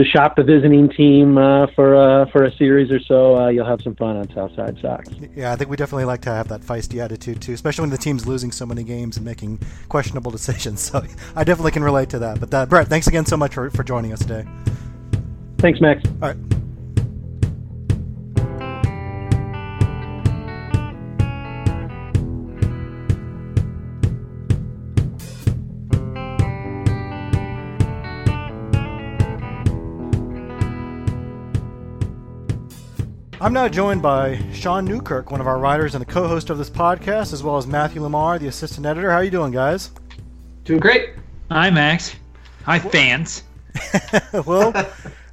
[0.03, 3.67] to shop the visiting team uh, for uh, for a series or so, uh, you'll
[3.67, 5.09] have some fun on Southside Sox.
[5.37, 7.99] Yeah, I think we definitely like to have that feisty attitude too, especially when the
[7.99, 10.81] team's losing so many games and making questionable decisions.
[10.81, 11.05] So
[11.37, 12.41] I definitely can relate to that.
[12.41, 14.47] But uh, Brett, thanks again so much for, for joining us today.
[15.59, 16.03] Thanks, Max.
[16.23, 16.60] All right.
[33.43, 36.69] I'm now joined by Sean Newkirk, one of our writers and the co-host of this
[36.69, 39.11] podcast, as well as Matthew LaMar, the assistant editor.
[39.11, 39.93] How are you doing, guys?
[40.65, 41.15] Doing great.
[41.51, 42.15] Hi, Max.
[42.67, 43.43] Hi, fans.
[44.47, 44.75] well,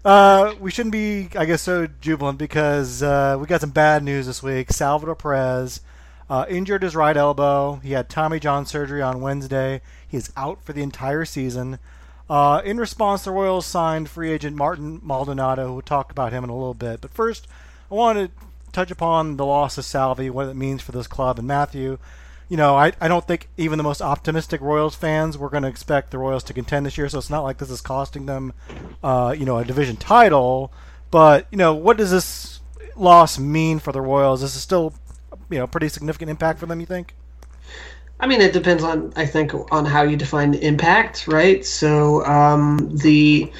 [0.05, 4.25] uh, we shouldn't be, I guess, so jubilant because uh, we got some bad news
[4.25, 4.71] this week.
[4.71, 5.81] Salvador Perez
[6.29, 7.81] uh, injured his right elbow.
[7.83, 9.81] He had Tommy John surgery on Wednesday.
[10.07, 11.77] He is out for the entire season.
[12.29, 15.73] Uh, in response, the Royals signed free agent Martin Maldonado.
[15.73, 17.01] We'll talk about him in a little bit.
[17.01, 17.47] But first,
[17.89, 21.39] I want to touch upon the loss of Salvy, what it means for this club.
[21.39, 21.97] And Matthew,
[22.49, 25.69] you know, I, I don't think even the most optimistic Royals fans were going to
[25.69, 27.09] expect the Royals to contend this year.
[27.09, 28.53] So it's not like this is costing them,
[29.03, 30.71] uh, you know, a division title.
[31.11, 32.59] But you know, what does this
[32.95, 34.41] loss mean for the Royals?
[34.41, 34.93] This is still,
[35.49, 36.79] you know, pretty significant impact for them.
[36.79, 37.15] You think?
[38.19, 41.63] I mean, it depends on I think on how you define impact, right?
[41.65, 43.51] So um, the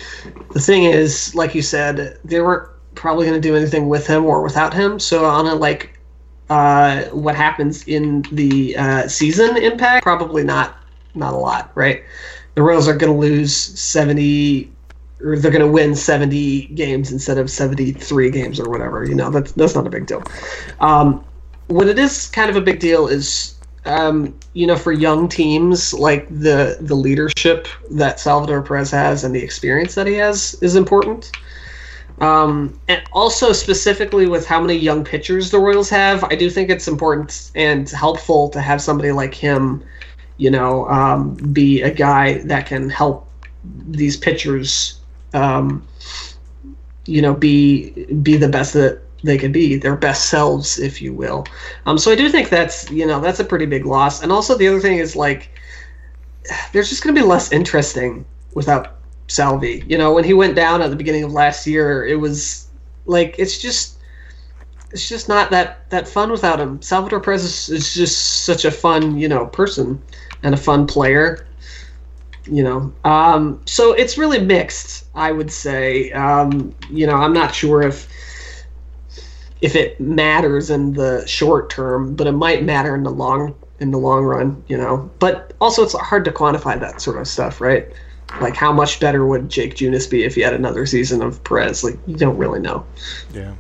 [0.52, 4.26] the thing is, like you said, there were probably going to do anything with him
[4.26, 5.00] or without him.
[5.00, 5.98] So on a like
[6.50, 10.78] uh, what happens in the uh, season impact, probably not
[11.16, 12.04] not a lot, right?
[12.56, 14.72] The Royals are going to lose seventy,
[15.22, 19.06] or they're going to win seventy games instead of seventy three games or whatever.
[19.06, 20.24] You know, that's that's not a big deal.
[20.80, 21.24] Um,
[21.68, 23.54] what it is kind of a big deal is.
[23.86, 29.34] Um, you know, for young teams, like the the leadership that Salvador Perez has and
[29.34, 31.32] the experience that he has is important.
[32.20, 36.70] Um, and also specifically with how many young pitchers the Royals have, I do think
[36.70, 39.84] it's important and helpful to have somebody like him,
[40.38, 43.28] you know, um, be a guy that can help
[43.88, 45.00] these pitchers,
[45.34, 45.88] um,
[47.06, 47.92] you know, be
[48.24, 51.46] be the best that they can be, their best selves, if you will.
[51.86, 54.24] Um, so I do think that's you know that's a pretty big loss.
[54.24, 55.50] And also the other thing is like,
[56.74, 58.97] there's just going to be less interesting without
[59.28, 59.84] Salvy.
[59.88, 62.68] You know, when he went down at the beginning of last year, it was
[63.06, 63.98] like it's just
[64.92, 66.82] it's just not that that fun without him.
[66.82, 70.02] Salvador Perez is, is just such a fun, you know, person
[70.44, 71.46] and a fun player.
[72.46, 75.06] You know, um, so it's really mixed.
[75.14, 76.12] I would say.
[76.12, 78.08] Um, you know, I'm not sure if
[79.60, 83.92] if it matters in the short term, but it might matter in the long in
[83.92, 84.64] the long run.
[84.70, 87.92] You know, but also it's hard to quantify that sort of stuff, right?
[88.42, 91.84] Like how much better would Jake Junis be if he had another season of Perez?
[91.84, 92.86] Like you don't really know.
[93.34, 93.56] Yeah,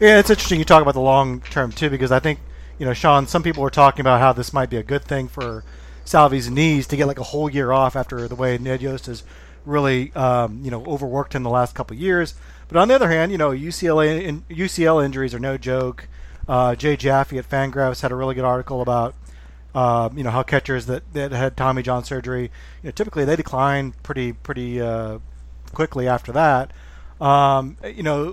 [0.00, 0.18] yeah.
[0.18, 2.40] It's interesting you talk about the long term too, because I think
[2.78, 3.26] you know, Sean.
[3.26, 5.64] Some people were talking about how this might be a good thing for
[6.04, 9.24] Salvy's knees to get like a whole year off after the way Ned Yost has
[9.64, 12.34] really um, you know overworked him the last couple of years.
[12.68, 16.08] But on the other hand, you know UCLA in, UCL injuries are no joke.
[16.48, 19.14] Uh, Jay Jaffe at Fangraphs had a really good article about
[19.74, 22.50] uh, you know how catchers that, that had Tommy John surgery,
[22.82, 25.18] you know, typically they decline pretty pretty uh,
[25.72, 26.72] quickly after that.
[27.20, 28.32] Um, you know,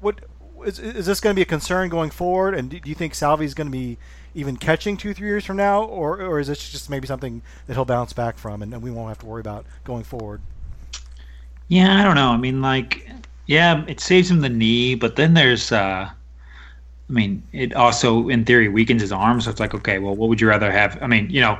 [0.00, 0.20] what
[0.64, 2.54] is, is this going to be a concern going forward?
[2.54, 3.98] And do you think Salvy is going to be
[4.34, 7.74] even catching two three years from now, or or is this just maybe something that
[7.74, 10.40] he'll bounce back from and, and we won't have to worry about going forward?
[11.68, 12.30] Yeah, I don't know.
[12.30, 13.08] I mean, like
[13.46, 16.08] yeah, it saves him the knee, but then there's, uh,
[17.10, 19.40] I mean, it also in theory weakens his arm.
[19.40, 20.96] So it's like, okay, well, what would you rather have?
[21.02, 21.58] I mean, you know,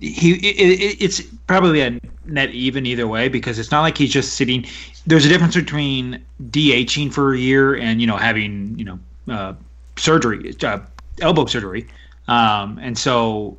[0.00, 4.34] he it, it's probably a net even either way because it's not like he's just
[4.34, 4.66] sitting.
[5.06, 8.98] There's a difference between DHing for a year and you know having you know
[9.32, 9.54] uh,
[9.96, 10.80] surgery, uh,
[11.20, 11.86] elbow surgery,
[12.26, 13.56] um, and so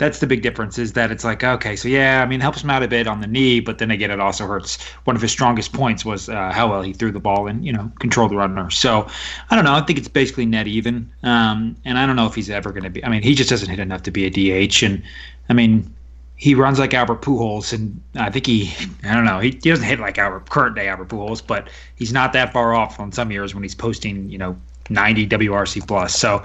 [0.00, 2.70] that's the big difference is that it's like okay so yeah i mean helps him
[2.70, 5.30] out a bit on the knee but then again it also hurts one of his
[5.30, 8.36] strongest points was uh, how well he threw the ball and you know controlled the
[8.36, 9.06] runner so
[9.50, 12.34] i don't know i think it's basically net even um, and i don't know if
[12.34, 14.30] he's ever going to be i mean he just doesn't hit enough to be a
[14.30, 15.02] dh and
[15.50, 15.94] i mean
[16.36, 18.72] he runs like Albert Pujols, and I think he,
[19.04, 22.14] I don't know, he, he doesn't hit like Albert, current day Albert Pujols, but he's
[22.14, 24.58] not that far off on some years when he's posting, you know,
[24.88, 26.18] 90 WRC plus.
[26.18, 26.42] So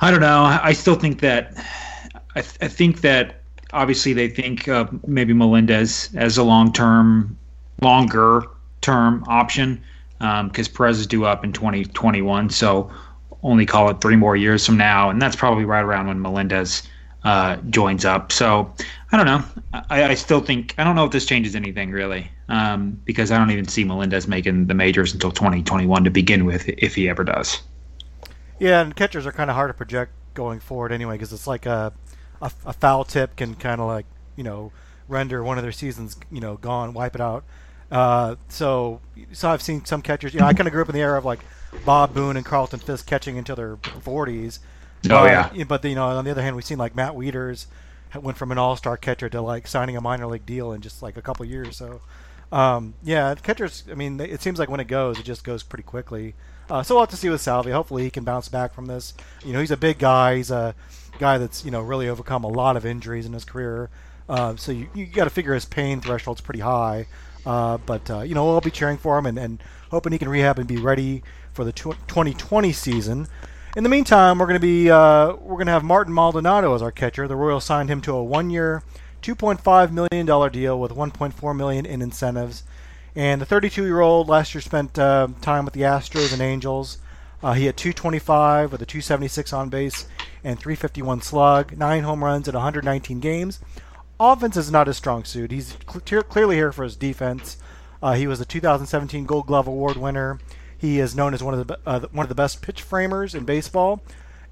[0.00, 0.42] I don't know.
[0.42, 1.54] I still think that
[2.38, 3.40] I, th- I think that
[3.72, 7.36] obviously they think uh, maybe Melendez as a long term,
[7.82, 8.44] longer
[8.80, 9.82] term option
[10.18, 12.50] because um, Perez is due up in 2021.
[12.50, 12.90] So
[13.42, 16.84] only call it three more years from now, and that's probably right around when Melendez
[17.24, 18.30] uh, joins up.
[18.30, 18.72] So
[19.10, 19.44] I don't know.
[19.90, 23.38] I, I, still think I don't know if this changes anything really um, because I
[23.38, 27.24] don't even see Melendez making the majors until 2021 to begin with, if he ever
[27.24, 27.60] does.
[28.60, 31.66] Yeah, and catchers are kind of hard to project going forward anyway because it's like
[31.66, 31.92] a
[32.40, 34.72] a, a foul tip can kind of like you know
[35.08, 37.44] render one of their seasons you know gone, wipe it out.
[37.90, 39.00] Uh, so
[39.32, 40.34] so I've seen some catchers.
[40.34, 41.40] You know, I kind of grew up in the era of like
[41.84, 44.58] Bob Boone and Carlton Fisk catching into their 40s.
[45.10, 45.64] Oh uh, yeah.
[45.64, 47.66] But you know, on the other hand, we've seen like Matt Wieters
[48.14, 51.16] went from an all-star catcher to like signing a minor league deal in just like
[51.16, 51.76] a couple years.
[51.76, 52.00] So
[52.50, 53.84] um, yeah, catchers.
[53.90, 56.34] I mean, it seems like when it goes, it just goes pretty quickly.
[56.70, 57.70] Uh, so we'll have to see with Salvy.
[57.70, 59.14] Hopefully, he can bounce back from this.
[59.44, 60.36] You know, he's a big guy.
[60.36, 60.74] He's a
[61.18, 63.90] guy that's you know really overcome a lot of injuries in his career.
[64.28, 67.06] Uh, so you, you got to figure his pain threshold's pretty high.
[67.46, 70.28] Uh, but uh, you know we'll be cheering for him and, and hoping he can
[70.28, 73.26] rehab and be ready for the 2020 season.
[73.76, 76.82] In the meantime, we're going to be uh, we're going to have Martin Maldonado as
[76.82, 77.28] our catcher.
[77.28, 78.82] The Royals signed him to a one-year,
[79.22, 82.64] 2.5 million dollar deal with 1.4 million in incentives.
[83.14, 86.98] And the 32-year-old last year spent uh, time with the Astros and Angels.
[87.42, 90.06] Uh, he had 225 with a 276 on base
[90.42, 93.60] and 351 slug, nine home runs in 119 games.
[94.20, 95.52] Offense is not his strong suit.
[95.52, 97.56] He's cl- clearly here for his defense.
[98.02, 100.38] Uh, he was the 2017 Gold Glove Award winner.
[100.76, 103.44] He is known as one of the uh, one of the best pitch framers in
[103.44, 104.00] baseball,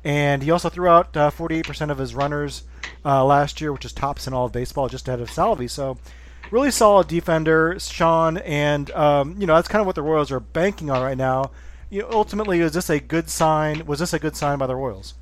[0.05, 2.64] and he also threw out 48% uh, of his runners
[3.05, 5.68] uh, last year, which is tops in all of baseball, just ahead of Salvy.
[5.68, 5.99] So,
[6.51, 10.40] really solid defender, Sean, and um, you know that's kind of what the Royals are
[10.40, 11.53] banking on right now.
[11.90, 13.87] You know, ultimately, is this a good sign?
[13.87, 15.14] Was this a good sign by the Royals?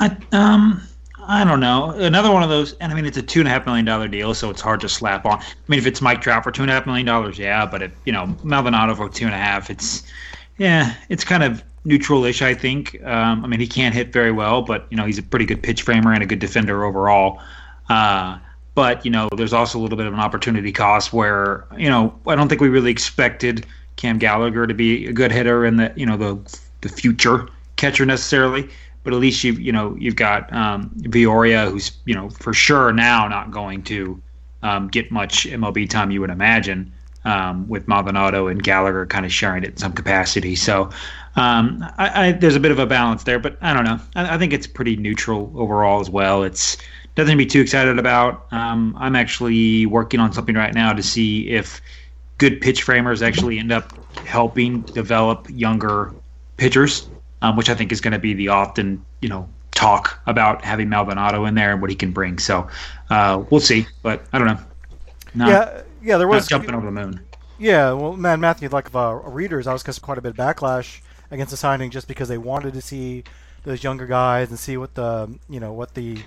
[0.00, 0.82] I um
[1.26, 1.90] I don't know.
[1.90, 4.08] Another one of those, and I mean, it's a two and a half million dollar
[4.08, 5.38] deal, so it's hard to slap on.
[5.38, 7.82] I mean, if it's Mike Trout for two and a half million dollars, yeah, but
[7.82, 10.02] if you know Melvin Maldonado for two and a half, it's
[10.58, 12.42] yeah, it's kind of neutral-ish.
[12.42, 13.02] I think.
[13.04, 15.62] Um, I mean, he can't hit very well, but you know, he's a pretty good
[15.62, 17.40] pitch framer and a good defender overall.
[17.88, 18.38] Uh,
[18.74, 22.18] but you know, there's also a little bit of an opportunity cost where you know
[22.26, 23.66] I don't think we really expected
[23.96, 28.04] Cam Gallagher to be a good hitter in the you know the the future catcher
[28.06, 28.68] necessarily
[29.02, 32.92] but at least you've you know you've got um, Viloria, who's you know for sure
[32.92, 34.20] now not going to
[34.62, 36.92] um, get much MLB time you would imagine.
[37.24, 40.54] um, with Maldonado and Gallagher kind of sharing it in some capacity.
[40.54, 40.90] So
[41.36, 43.98] um, I, I, there's a bit of a balance there, but I don't know.
[44.14, 46.42] I, I, think it's pretty neutral overall as well.
[46.42, 46.76] It's
[47.16, 48.46] nothing to be too excited about.
[48.52, 51.80] Um, I'm actually working on something right now to see if
[52.38, 56.12] good pitch framers actually end up helping develop younger
[56.56, 57.08] pitchers,
[57.42, 60.88] um, which I think is going to be the often you know talk about having
[60.88, 62.38] Maldonado in there and what he can bring.
[62.38, 62.68] So
[63.10, 64.58] uh, we'll see, but I don't know.
[65.34, 67.20] Not, yeah, yeah, there was jumping over the moon.
[67.58, 70.36] Yeah, well, man, Matthew, like of uh, readers, I was getting quite a bit of
[70.36, 73.24] backlash against the signing just because they wanted to see
[73.64, 76.18] those younger guys and see what the you know what the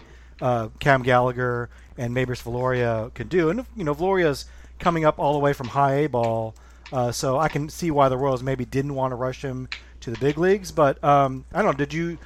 [0.41, 3.49] uh, Cam Gallagher and Meibrys Viloria can do.
[3.49, 4.45] And you know, Viloria's
[4.79, 6.55] coming up all the way from high A ball,
[6.91, 9.69] uh, so I can see why the Royals maybe didn't want to rush him
[10.01, 10.71] to the big leagues.
[10.71, 11.77] But um, I don't know.
[11.77, 12.17] Did you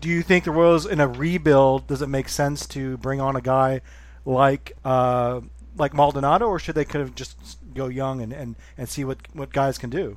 [0.00, 3.36] do you think the Royals in a rebuild does it make sense to bring on
[3.36, 3.80] a guy
[4.24, 5.40] like uh,
[5.76, 7.36] like Maldonado, or should they kind of just
[7.74, 10.16] go young and, and, and see what what guys can do?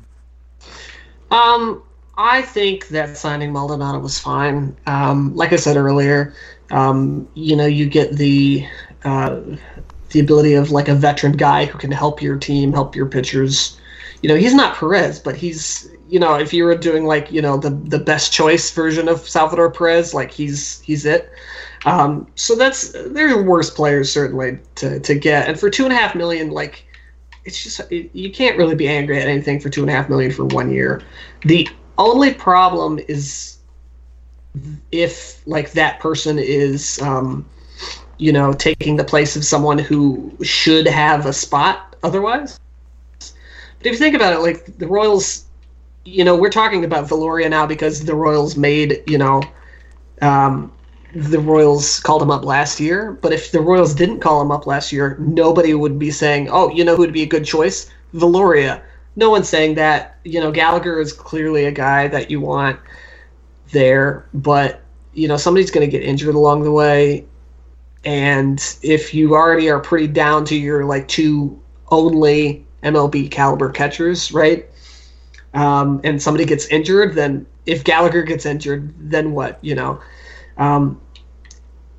[1.31, 1.83] Um,
[2.17, 4.77] I think that signing Maldonado was fine.
[4.85, 6.33] Um, like I said earlier,
[6.71, 8.67] um, you know, you get the
[9.03, 9.39] uh,
[10.13, 13.77] the ability of like a veteran guy who can help your team, help your pitchers.
[14.21, 17.41] You know, he's not Perez, but he's you know, if you were doing like you
[17.41, 21.31] know the the best choice version of Salvador Perez, like he's he's it.
[21.85, 25.95] Um, so that's there's worse players certainly to to get, and for two and a
[25.95, 26.85] half million, like
[27.45, 30.07] it's just it, you can't really be angry at anything for two and a half
[30.07, 31.01] million for one year.
[31.41, 33.57] The only problem is
[34.91, 37.45] if like that person is um,
[38.23, 42.57] you know taking the place of someone who should have a spot otherwise.
[43.19, 45.43] But if you think about it, like the Royals,
[46.05, 49.43] you know, we're talking about Viloria now because the Royals made you know.
[50.21, 50.71] Um,
[51.15, 54.65] the Royals called him up last year, but if the Royals didn't call him up
[54.65, 57.89] last year, nobody would be saying, "Oh, you know who'd be a good choice?
[58.15, 58.81] Viloria."
[59.17, 60.17] No one's saying that.
[60.23, 62.79] You know, Gallagher is clearly a guy that you want
[63.71, 64.81] there, but
[65.13, 67.25] you know somebody's going to get injured along the way,
[68.05, 74.31] and if you already are pretty down to your like two only MLB caliber catchers,
[74.31, 74.67] right?
[75.53, 79.59] Um, and somebody gets injured, then if Gallagher gets injured, then what?
[79.61, 80.01] You know,
[80.57, 80.99] um,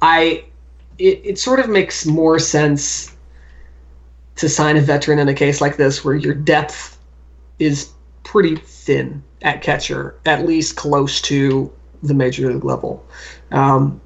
[0.03, 0.45] I
[0.99, 3.17] it, it sort of makes more sense
[4.37, 6.99] to sign a veteran in a case like this where your depth
[7.59, 7.91] is
[8.25, 13.05] pretty thin at catcher, at least close to the major league level.
[13.51, 14.01] Um,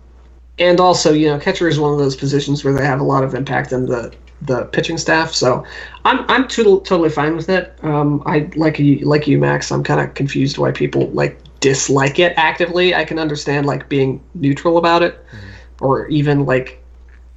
[0.59, 3.25] and also, you know, catcher is one of those positions where they have a lot
[3.25, 5.33] of impact in the the pitching staff.
[5.33, 5.65] So
[6.05, 7.77] I'm I'm to- totally fine with it.
[7.83, 9.71] Um, I like you like you, Max.
[9.71, 12.95] I'm kind of confused why people like dislike it actively.
[12.95, 15.85] I can understand like being neutral about it, mm-hmm.
[15.85, 16.83] or even like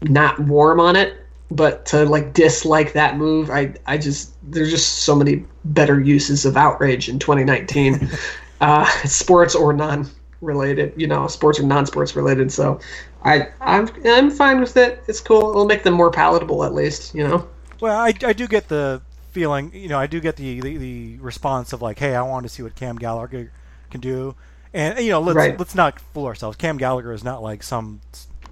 [0.02, 1.18] not warm on it.
[1.50, 6.46] But to like dislike that move, I I just there's just so many better uses
[6.46, 8.10] of outrage in 2019,
[8.62, 10.08] uh, sports or non
[10.42, 12.52] related, you know, sports or non sports related.
[12.52, 12.80] So
[13.24, 15.04] I I'm I'm fine with it.
[15.08, 15.52] It's cool.
[15.52, 17.48] It'll make them more palatable at least, you know.
[17.80, 19.02] Well, I, I do get the
[19.32, 22.44] feeling, you know, I do get the, the, the response of like, hey, I want
[22.44, 23.52] to see what Cam Gallagher
[23.90, 24.36] can do.
[24.74, 25.60] And you know, let's right.
[25.60, 26.56] let's not fool ourselves.
[26.58, 28.00] Cam Gallagher is not like some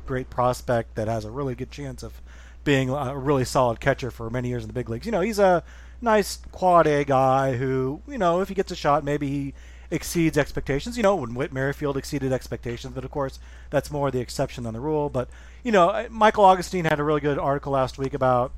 [0.06, 2.20] great prospect that has a really good chance of
[2.66, 5.06] being a really solid catcher for many years in the big leagues.
[5.06, 5.64] You know, he's a
[6.02, 9.54] nice quad A guy who, you know, if he gets a shot, maybe he
[9.92, 10.98] exceeds expectations.
[10.98, 14.74] You know, when Whit Merrifield exceeded expectations, but of course that's more the exception than
[14.74, 15.10] the rule.
[15.10, 15.30] But
[15.64, 18.52] you know, Michael Augustine had a really good article last week about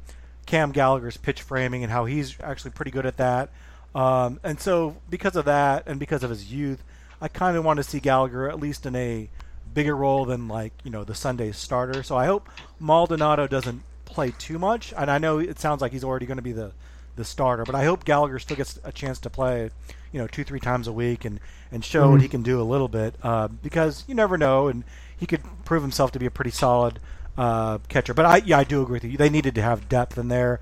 [0.46, 3.50] Cam Gallagher's pitch framing and how he's actually pretty good at that.
[3.94, 6.84] Um, and so, because of that, and because of his youth,
[7.22, 9.30] I kind of want to see Gallagher at least in a
[9.74, 12.04] bigger role than like you know the Sunday starter.
[12.04, 14.94] So I hope Maldonado doesn't play too much.
[14.96, 16.72] And I know it sounds like he's already going to be the
[17.16, 19.70] the starter, but I hope Gallagher still gets a chance to play,
[20.12, 21.40] you know, two three times a week and
[21.72, 22.12] and show mm-hmm.
[22.12, 24.84] what he can do a little bit uh, because you never know, and
[25.18, 27.00] he could prove himself to be a pretty solid
[27.38, 28.14] uh, catcher.
[28.14, 29.18] But I yeah I do agree with you.
[29.18, 30.60] They needed to have depth in there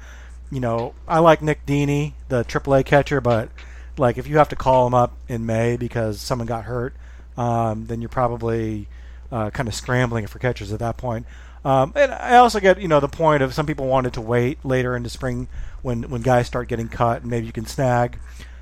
[0.51, 3.49] you know, I like Nick Dini, the AAA catcher, but
[3.97, 6.95] like if you have to call him up in May because someone got hurt,
[7.37, 8.87] um, then you're probably
[9.31, 11.25] uh, kind of scrambling for catchers at that point.
[11.65, 14.63] Um, and I also get you know the point of some people wanted to wait
[14.63, 15.47] later into spring
[15.81, 18.17] when when guys start getting cut and maybe you can snag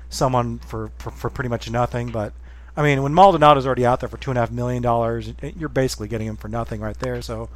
[0.08, 2.10] someone for, for, for pretty much nothing.
[2.10, 2.32] But
[2.76, 5.68] I mean, when Maldonado's already out there for two and a half million dollars, you're
[5.68, 7.20] basically getting him for nothing right there.
[7.22, 7.48] So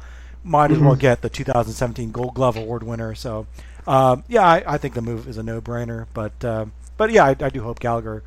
[0.43, 0.99] might as well mm-hmm.
[0.99, 3.15] get the 2017 Gold Glove Award winner.
[3.15, 3.47] So
[3.87, 6.07] um, yeah, I, I, think the move is a no-brainer.
[6.13, 6.65] But uh,
[6.97, 8.23] but yeah, I, I, do hope Gallagher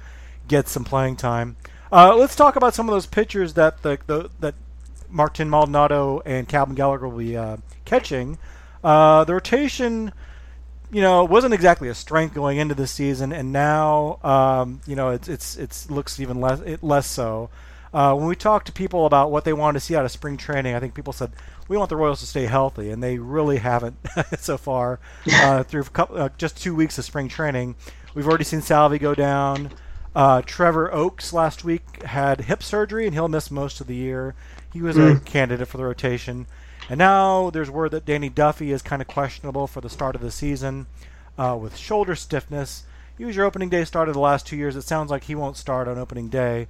[0.49, 1.57] gets some playing time.
[1.91, 4.55] Uh, let's talk about some of those pitchers that the, the that
[5.11, 8.39] Martin Maldonado and Calvin Gallagher will be uh, catching.
[8.83, 10.13] Uh, the rotation
[10.91, 15.11] you know, wasn't exactly a strength going into the season, and now, um, you know,
[15.11, 17.51] it's it's it's looks even less it, less so.
[17.93, 20.37] Uh, when we talked to people about what they wanted to see out of spring
[20.37, 21.33] training, I think people said
[21.67, 23.97] we want the Royals to stay healthy, and they really haven't
[24.39, 25.01] so far
[25.33, 27.75] uh, through couple, uh, just two weeks of spring training.
[28.15, 29.73] We've already seen Salvy go down.
[30.15, 34.35] Uh, Trevor Oaks last week had hip surgery, and he'll miss most of the year.
[34.77, 35.16] He was mm.
[35.16, 36.47] a candidate for the rotation.
[36.91, 40.20] And now there's word that Danny Duffy is kind of questionable for the start of
[40.20, 40.87] the season
[41.39, 42.85] uh, with shoulder stiffness.
[43.16, 44.77] He was your opening day starter the last two years.
[44.77, 46.68] It sounds like he won't start on opening day.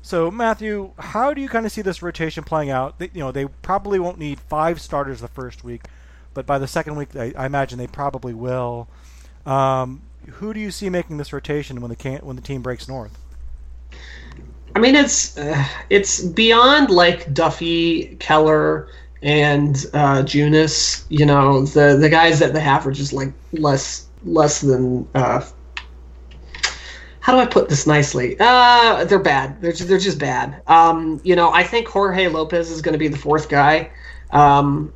[0.00, 3.00] So Matthew, how do you kind of see this rotation playing out?
[3.00, 5.86] They, you know, they probably won't need five starters the first week,
[6.34, 8.86] but by the second week, I, I imagine they probably will.
[9.44, 10.02] Um,
[10.34, 13.18] who do you see making this rotation when the can- when the team breaks north?
[14.74, 18.88] I mean, it's uh, it's beyond like Duffy, Keller,
[19.22, 21.04] and uh, Junis.
[21.08, 25.08] You know, the the guys that they have are just like less less than.
[25.14, 25.44] Uh,
[27.20, 28.36] how do I put this nicely?
[28.40, 29.60] Uh, they're bad.
[29.60, 30.62] They're just, they're just bad.
[30.66, 33.90] Um, you know, I think Jorge Lopez is going to be the fourth guy.
[34.30, 34.92] Um,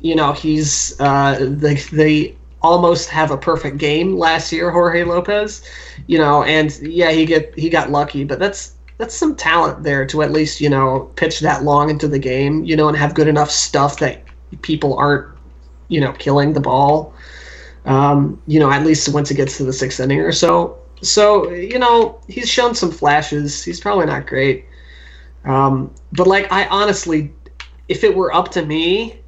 [0.00, 5.62] you know, he's uh, they they almost have a perfect game last year, Jorge Lopez.
[6.06, 10.06] You know, and yeah, he get he got lucky, but that's that's some talent there
[10.06, 13.14] to at least you know pitch that long into the game, you know, and have
[13.14, 14.22] good enough stuff that
[14.62, 15.26] people aren't
[15.88, 17.12] you know killing the ball.
[17.86, 20.78] Um, you know, at least once it gets to the sixth inning or so.
[21.02, 23.64] So you know, he's shown some flashes.
[23.64, 24.66] He's probably not great,
[25.44, 27.32] um, but like I honestly,
[27.88, 29.20] if it were up to me,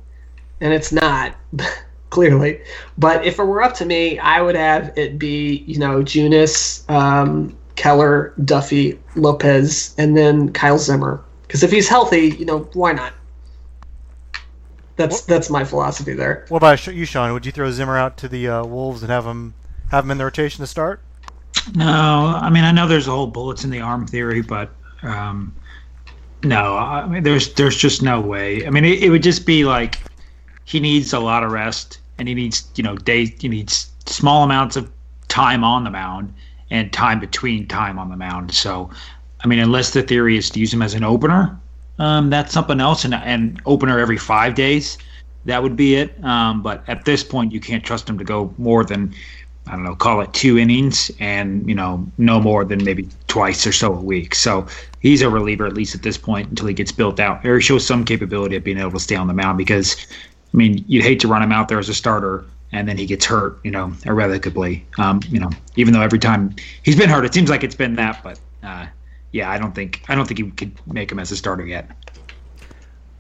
[0.61, 1.35] and it's not.
[2.13, 2.61] clearly.
[2.99, 6.89] But if it were up to me, I would have it be, you know, Junis,
[6.91, 11.23] um, Keller, Duffy, Lopez, and then Kyle Zimmer.
[11.43, 13.13] Because if he's healthy, you know, why not?
[14.97, 16.45] That's what, that's my philosophy there.
[16.49, 17.33] What about you, Sean?
[17.33, 19.55] Would you throw Zimmer out to the uh, Wolves and have him
[19.91, 21.01] have him in the rotation to start?
[21.75, 24.71] No, I mean I know there's a whole bullets in the arm theory, but
[25.03, 25.55] um,
[26.43, 28.67] no, I mean there's there's just no way.
[28.67, 29.99] I mean it, it would just be like
[30.65, 34.45] he needs a lot of rest and he needs you know day he needs small
[34.45, 34.91] amounts of
[35.29, 36.35] time on the mound
[36.73, 38.53] and time between time on the mound.
[38.53, 38.91] So,
[39.45, 41.57] I mean, unless the theory is to use him as an opener,
[41.99, 43.05] um, that's something else.
[43.05, 44.97] And an opener every five days,
[45.45, 46.25] that would be it.
[46.25, 49.15] Um, but at this point, you can't trust him to go more than
[49.69, 53.65] I don't know, call it two innings, and you know, no more than maybe twice
[53.65, 54.35] or so a week.
[54.35, 54.67] So
[55.01, 57.63] he's a reliever at least at this point until he gets built out, or he
[57.63, 59.59] shows some capability of being able to stay on the mound.
[59.59, 59.95] Because
[60.53, 63.07] I mean, you'd hate to run him out there as a starter and then he
[63.07, 64.87] gets hurt, you know, irrevocably.
[64.99, 67.97] Um, you know, even though every time he's been hurt, it seems like it's been
[67.97, 68.23] that.
[68.23, 68.87] But uh,
[69.33, 71.91] yeah, I don't think I don't think he could make him as a starter yet.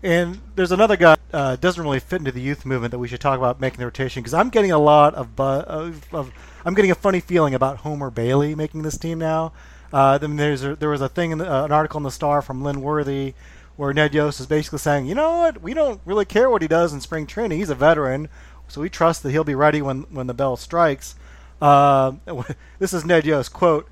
[0.03, 3.21] And there's another guy uh, doesn't really fit into the youth movement that we should
[3.21, 6.33] talk about making the rotation because I'm getting a lot of, buzz, of, of,
[6.65, 9.53] I'm getting a funny feeling about Homer Bailey making this team now.
[9.93, 12.11] Uh, then there's a, there was a thing in the, uh, an article in the
[12.11, 13.35] Star from Lynn Worthy
[13.77, 16.69] where Ned Yost is basically saying, you know what, we don't really care what he
[16.69, 17.59] does in spring training.
[17.59, 18.29] He's a veteran.
[18.73, 21.14] So we trust that he'll be ready when, when the bell strikes.
[21.61, 22.12] Uh,
[22.79, 23.87] this is Ned Yost quote.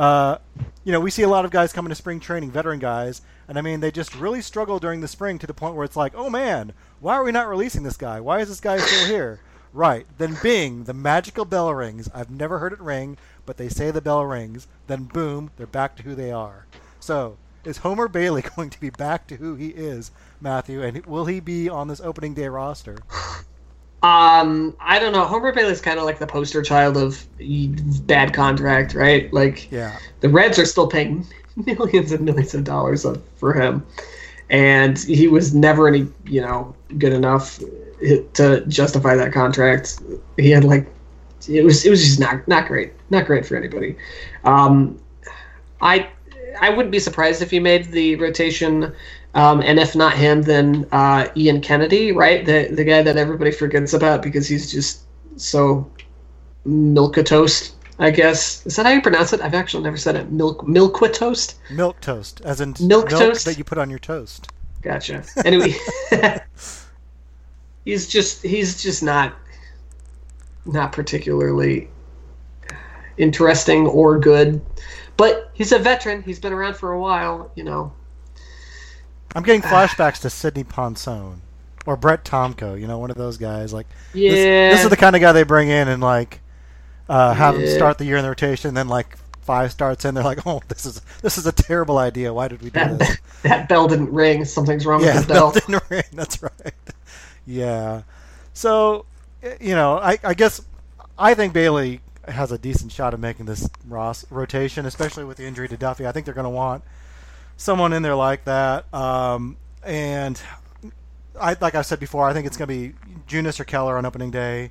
[0.00, 0.38] Uh,
[0.82, 3.56] you know, we see a lot of guys coming to spring training, veteran guys, and
[3.56, 6.12] I mean, they just really struggle during the spring to the point where it's like,
[6.16, 8.20] oh man, why are we not releasing this guy?
[8.20, 9.38] Why is this guy still here?
[9.72, 10.08] Right.
[10.18, 12.10] Then bing, the magical bell rings.
[12.12, 14.66] I've never heard it ring, but they say the bell rings.
[14.88, 16.66] Then boom, they're back to who they are.
[16.98, 20.10] So, is Homer Bailey going to be back to who he is,
[20.40, 20.82] Matthew?
[20.82, 22.98] And will he be on this opening day roster?
[24.06, 25.24] Um, I don't know.
[25.24, 27.26] Homer Bailey's kind of like the poster child of
[28.06, 29.32] bad contract, right?
[29.32, 31.26] Like, yeah, the Reds are still paying
[31.56, 33.04] millions and millions of dollars
[33.34, 33.84] for him,
[34.48, 37.58] and he was never any, you know, good enough
[38.34, 40.00] to justify that contract.
[40.36, 40.86] He had like,
[41.48, 43.96] it was it was just not not great, not great for anybody.
[44.44, 45.00] Um,
[45.80, 46.08] I
[46.60, 48.94] I wouldn't be surprised if he made the rotation
[49.36, 52.44] um, and if not him, then uh, Ian Kennedy, right?
[52.44, 55.02] The the guy that everybody forgets about because he's just
[55.36, 55.88] so
[56.64, 57.74] milk toast.
[57.98, 59.42] I guess is that how you pronounce it?
[59.42, 60.32] I've actually never said it.
[60.32, 61.56] Milk milk toast.
[61.70, 64.50] Milk toast, as in milk, milk toast that you put on your toast.
[64.80, 65.22] Gotcha.
[65.44, 65.74] Anyway,
[67.84, 69.34] he's just he's just not
[70.64, 71.90] not particularly
[73.18, 74.64] interesting or good,
[75.18, 76.22] but he's a veteran.
[76.22, 77.50] He's been around for a while.
[77.54, 77.92] You know,
[79.36, 81.42] I'm getting flashbacks to Sidney Ponson
[81.84, 82.80] or Brett Tomko.
[82.80, 83.70] You know, one of those guys.
[83.70, 86.40] Like, yeah, this, this is the kind of guy they bring in and like
[87.06, 87.66] uh, have yeah.
[87.66, 88.68] him start the year in the rotation.
[88.68, 91.98] And then like five starts in, they're like, "Oh, this is this is a terrible
[91.98, 92.32] idea.
[92.32, 94.46] Why did we do that, this?" That bell didn't ring.
[94.46, 95.52] Something's wrong yeah, with the bell.
[95.52, 96.02] bell didn't ring.
[96.14, 96.74] That's right.
[97.46, 98.02] Yeah.
[98.54, 99.04] So,
[99.60, 100.62] you know, I, I guess
[101.18, 105.44] I think Bailey has a decent shot of making this Ross rotation, especially with the
[105.44, 106.06] injury to Duffy.
[106.06, 106.82] I think they're going to want
[107.56, 108.92] someone in there like that.
[108.92, 110.40] Um, and
[111.40, 112.94] I, like I said before, I think it's going to be
[113.28, 114.70] Junis or Keller on opening day,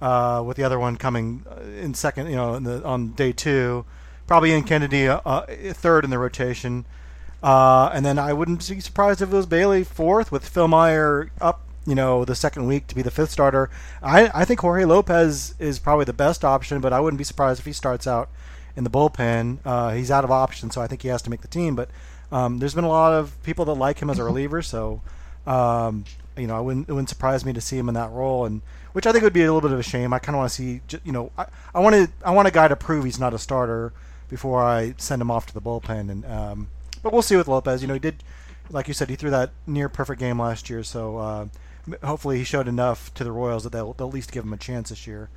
[0.00, 3.84] uh, with the other one coming uh, in second, you know, the, on day two.
[4.26, 6.84] Probably Ian Kennedy uh, uh, third in the rotation.
[7.42, 11.62] Uh, and then I wouldn't be surprised if it was Bailey fourth with Fillmyer up,
[11.86, 13.70] you know, the second week to be the fifth starter.
[14.02, 17.58] I, I think Jorge Lopez is probably the best option, but I wouldn't be surprised
[17.58, 18.28] if he starts out
[18.76, 19.58] in the bullpen.
[19.64, 21.74] Uh, he's out of options, so I think he has to make the team.
[21.74, 21.88] But
[22.32, 25.02] um, there's been a lot of people that like him as a reliever, so
[25.46, 26.04] um,
[26.36, 28.62] you know, it wouldn't, it wouldn't surprise me to see him in that role, and
[28.92, 30.12] which I think would be a little bit of a shame.
[30.12, 32.50] I kind of want to see, you know, I, I want to I want a
[32.50, 33.92] guy to prove he's not a starter
[34.28, 36.68] before I send him off to the bullpen, and um,
[37.02, 37.82] but we'll see with Lopez.
[37.82, 38.22] You know, he did,
[38.70, 40.82] like you said, he threw that near perfect game last year.
[40.82, 41.46] So uh,
[42.04, 44.58] hopefully he showed enough to the Royals that they'll, they'll at least give him a
[44.58, 45.28] chance this year.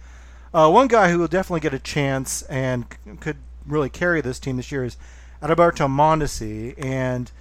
[0.54, 4.39] Uh, one guy who will definitely get a chance and c- could really carry this
[4.39, 4.98] team this year is
[5.44, 6.74] Adalberto Mondesi.
[6.84, 7.32] And,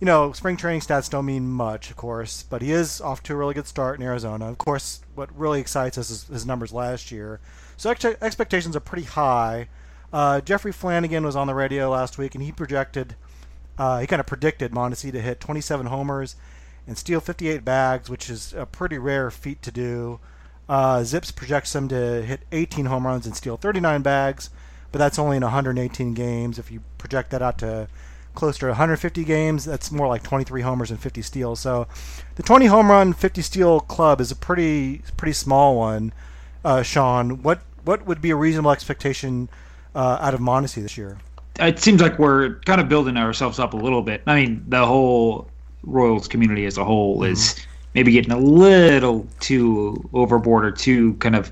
[0.00, 3.34] you know, spring training stats don't mean much, of course, but he is off to
[3.34, 4.48] a really good start in Arizona.
[4.48, 7.40] Of course, what really excites us is his numbers last year.
[7.76, 9.68] So ex- expectations are pretty high.
[10.12, 13.14] Uh, Jeffrey Flanagan was on the radio last week, and he projected–
[13.78, 16.36] uh, he kind of predicted Mondesi to hit 27 homers
[16.86, 20.20] and steal 58 bags, which is a pretty rare feat to do.
[20.68, 24.50] Uh, ZiPS projects him to hit 18 home runs and steal 39 bags,
[24.92, 26.58] but that's only in 118 games.
[26.58, 27.88] If you project that out to
[28.34, 31.60] close to 150 games, that's more like 23 homers and 50 steals.
[31.60, 31.86] So
[32.36, 36.12] the 20 home run, 50 steal club is a pretty pretty small one.
[36.64, 39.48] Uh, Sean, what what would be a reasonable expectation
[39.94, 41.18] uh, out of Mondesi this year?
[41.60, 44.22] it seems like we're kind of building ourselves up a little bit.
[44.26, 45.48] I mean, the whole
[45.82, 47.32] Royals community as a whole mm-hmm.
[47.32, 51.50] is maybe getting a little too overboard or too kind of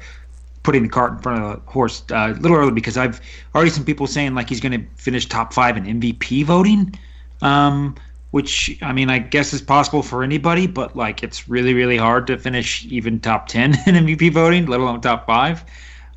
[0.62, 3.20] putting the cart in front of the horse uh, a little early because I've
[3.54, 6.94] already some people saying like he's going to finish top five in MVP voting,
[7.42, 7.94] um,
[8.30, 12.26] which I mean I guess is possible for anybody, but like it's really really hard
[12.28, 15.64] to finish even top ten in MVP voting, let alone top five.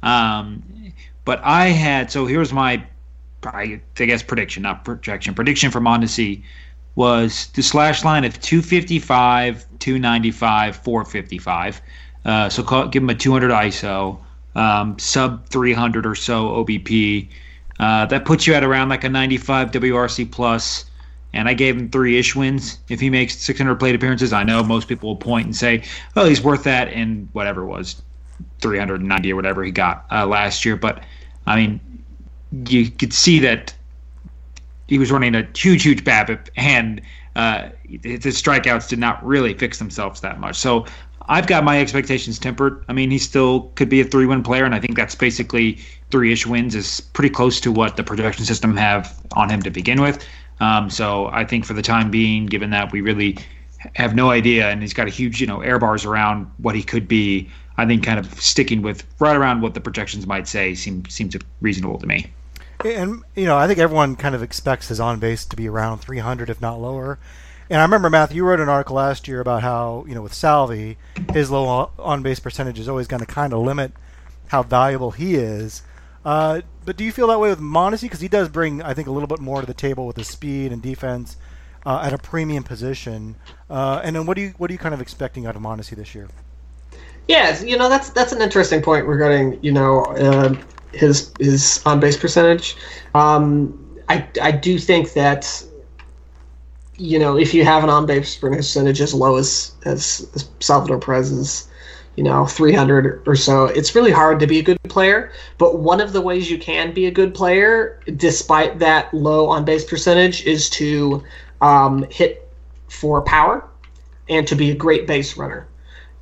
[0.01, 0.63] Um,
[1.25, 2.83] but I had so here's my
[3.45, 5.33] I, guess prediction, not projection.
[5.33, 6.43] Prediction for Mondesi
[6.95, 11.81] was the slash line of 255, 295, 455.
[12.25, 14.19] Uh, so call, give him a 200 ISO,
[14.55, 17.27] um, sub 300 or so OBP.
[17.79, 20.85] Uh, that puts you at around like a 95 WRC plus.
[21.33, 22.77] And I gave him three ish wins.
[22.89, 25.83] If he makes 600 plate appearances, I know most people will point and say,
[26.15, 28.03] "Oh, he's worth that," and whatever was
[28.61, 30.75] 390 or whatever he got uh, last year.
[30.75, 31.03] But
[31.47, 31.79] I mean,
[32.67, 33.73] you could see that
[34.87, 37.01] he was running a huge, huge BABIP, and
[37.35, 40.55] uh, strikeouts did not really fix themselves that much.
[40.55, 40.85] So
[41.27, 42.83] I've got my expectations tempered.
[42.87, 45.79] I mean, he still could be a three-win player, and I think that's basically
[46.11, 50.01] three-ish wins is pretty close to what the projection system have on him to begin
[50.01, 50.25] with.
[50.59, 53.37] Um, so I think for the time being, given that we really
[53.95, 56.83] have no idea, and he's got a huge, you know, air bars around what he
[56.83, 57.49] could be.
[57.75, 61.35] I think kind of sticking with right around what the projections might say seems seems
[61.59, 62.31] reasonable to me.
[62.85, 65.99] And you know, I think everyone kind of expects his on base to be around
[65.99, 67.17] 300, if not lower.
[67.69, 70.33] And I remember Matthew, you wrote an article last year about how you know with
[70.33, 70.97] Salvy,
[71.31, 73.93] his low on base percentage is always going to kind of limit
[74.47, 75.83] how valuable he is.
[76.25, 78.03] Uh, but do you feel that way with Mondesi?
[78.03, 80.27] Because he does bring, I think, a little bit more to the table with his
[80.27, 81.37] speed and defense
[81.85, 83.35] uh, at a premium position.
[83.69, 85.95] Uh, and then what do you what are you kind of expecting out of Mondesi
[85.95, 86.27] this year?
[87.27, 90.55] Yeah, you know that's that's an interesting point regarding you know uh,
[90.91, 92.75] his his on base percentage.
[93.15, 95.63] Um, I I do think that
[96.97, 100.99] you know if you have an on base percentage as low as as, as Salvador
[100.99, 101.67] Perez's,
[102.15, 105.31] you know 300 or so, it's really hard to be a good player.
[105.57, 109.65] But one of the ways you can be a good player, despite that low on
[109.65, 111.23] base percentage, is to
[111.61, 112.49] um, hit
[112.87, 113.67] for power
[114.29, 115.67] and to be a great base runner.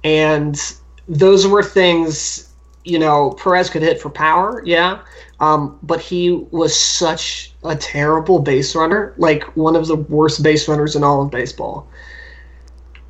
[0.03, 0.59] And
[1.07, 2.51] those were things
[2.83, 5.01] you know, Perez could hit for power, yeah,
[5.41, 10.67] um, but he was such a terrible base runner, like one of the worst base
[10.67, 11.89] runners in all of baseball.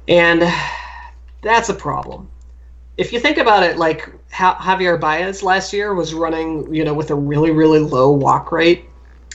[0.07, 0.41] And
[1.43, 2.29] that's a problem.
[2.97, 7.11] If you think about it, like Javier Baez last year was running, you know, with
[7.11, 8.85] a really, really low walk rate,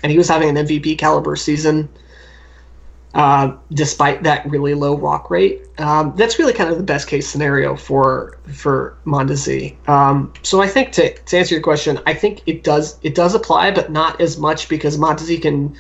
[0.02, 1.90] and he was having an MVP caliber season
[3.14, 5.62] uh, despite that really low walk rate.
[5.78, 9.76] Um, that's really kind of the best case scenario for for Mondesi.
[9.88, 13.34] Um, so I think to, to answer your question, I think it does it does
[13.34, 15.76] apply, but not as much because Mondesi can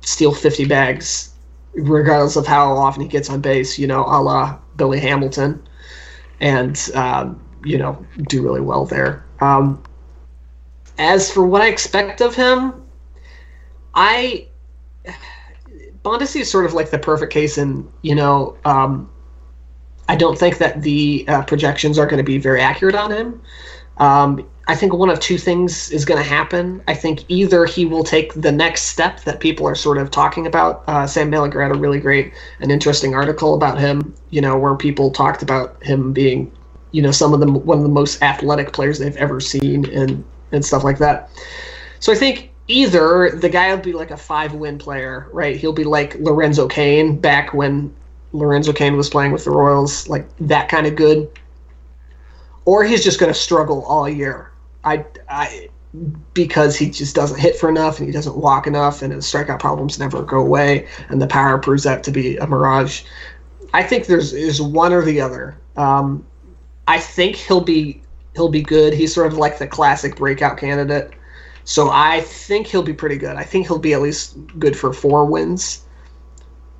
[0.00, 1.32] steal 50 bags
[1.74, 3.78] regardless of how often he gets on base.
[3.78, 5.62] You know, a la Billy Hamilton,
[6.40, 9.24] and um, you know do really well there.
[9.40, 9.82] Um,
[10.98, 12.82] as for what I expect of him,
[13.94, 14.46] I
[16.04, 19.10] Mondesi is sort of like the perfect case in you know um,
[20.08, 23.40] I don't think that the uh, projections are going to be very accurate on him.
[23.98, 26.82] Um, I think one of two things is going to happen.
[26.86, 30.46] I think either he will take the next step that people are sort of talking
[30.46, 30.84] about.
[30.86, 34.74] Uh, Sam Mellinger had a really great and interesting article about him, you know, where
[34.76, 36.52] people talked about him being,
[36.92, 40.24] you know, some of the one of the most athletic players they've ever seen and
[40.52, 41.28] and stuff like that.
[41.98, 45.56] So I think either the guy will be like a five win player, right?
[45.56, 47.94] He'll be like Lorenzo Cain back when
[48.32, 51.30] Lorenzo Cain was playing with the Royals, like that kind of good.
[52.64, 54.50] Or he's just going to struggle all year.
[54.84, 55.68] I, I,
[56.32, 59.60] because he just doesn't hit for enough and he doesn't walk enough and his strikeout
[59.60, 63.02] problems never go away and the power proves that to be a mirage.
[63.74, 65.56] I think there's is one or the other.
[65.76, 66.24] Um,
[66.88, 68.02] I think he'll be
[68.34, 68.94] he'll be good.
[68.94, 71.12] He's sort of like the classic breakout candidate.
[71.64, 73.36] So I think he'll be pretty good.
[73.36, 75.84] I think he'll be at least good for four wins.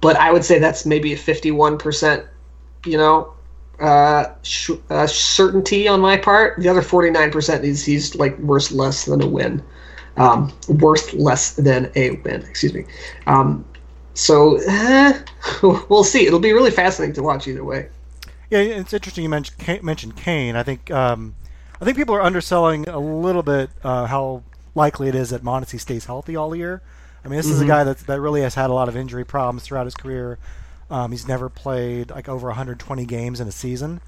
[0.01, 2.27] But I would say that's maybe a 51%,
[2.85, 3.33] you know,
[3.81, 6.59] uh, sh- uh, certainty on my part.
[6.59, 9.63] The other 49% is he's like worth less than a win.
[10.17, 12.85] Um, worth less than a win, excuse me.
[13.27, 13.65] Um,
[14.15, 15.19] so eh,
[15.63, 16.27] we'll see.
[16.27, 17.89] It'll be really fascinating to watch either way.
[18.51, 20.57] Yeah, it's interesting you mentioned Cain.
[20.57, 21.35] I think um,
[21.81, 24.43] I think people are underselling a little bit uh, how
[24.75, 26.83] likely it is that Mondesi stays healthy all year.
[27.25, 27.55] I mean, this mm-hmm.
[27.55, 27.71] is a mm-hmm.
[27.71, 30.39] guy that that really has had a lot of injury problems throughout his career.
[30.91, 34.01] Um, he's never played like over 120 games in a season,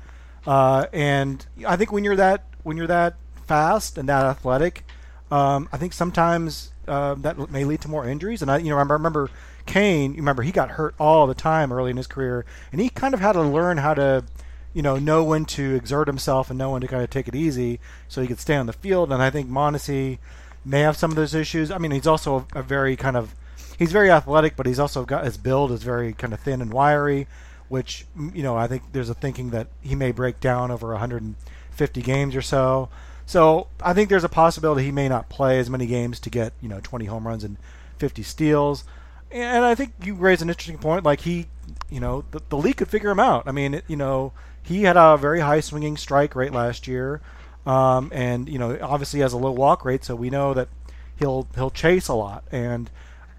[0.46, 3.14] uh, and I think when you're that when you're that
[3.46, 4.84] fast and that athletic,
[5.30, 8.42] um, I think sometimes uh, that may lead to more injuries.
[8.42, 9.30] And I, you know, I remember
[9.66, 10.12] Cain.
[10.12, 13.14] You remember he got hurt all the time early in his career, and he kind
[13.14, 14.24] of had to learn how to,
[14.72, 17.34] you know, know when to exert himself and know when to kind of take it
[17.34, 19.12] easy so he could stay on the field.
[19.12, 20.18] And I think Mondesi
[20.64, 21.70] may have some of those issues.
[21.70, 23.34] I mean, he's also a, a very kind of
[23.78, 26.72] he's very athletic, but he's also got his build is very kind of thin and
[26.72, 27.26] wiry,
[27.68, 32.02] which you know I think there's a thinking that he may break down over 150
[32.02, 32.88] games or so.
[33.26, 36.52] So I think there's a possibility he may not play as many games to get
[36.60, 37.56] you know 20 home runs and
[37.98, 38.84] 50 steals.
[39.30, 41.04] And I think you raise an interesting point.
[41.04, 41.46] Like he,
[41.90, 43.48] you know, the, the league could figure him out.
[43.48, 47.20] I mean, it, you know, he had a very high swinging strike rate last year.
[47.66, 50.68] Um, and you know, obviously has a low walk rate, so we know that
[51.16, 52.44] he'll he'll chase a lot.
[52.52, 52.90] And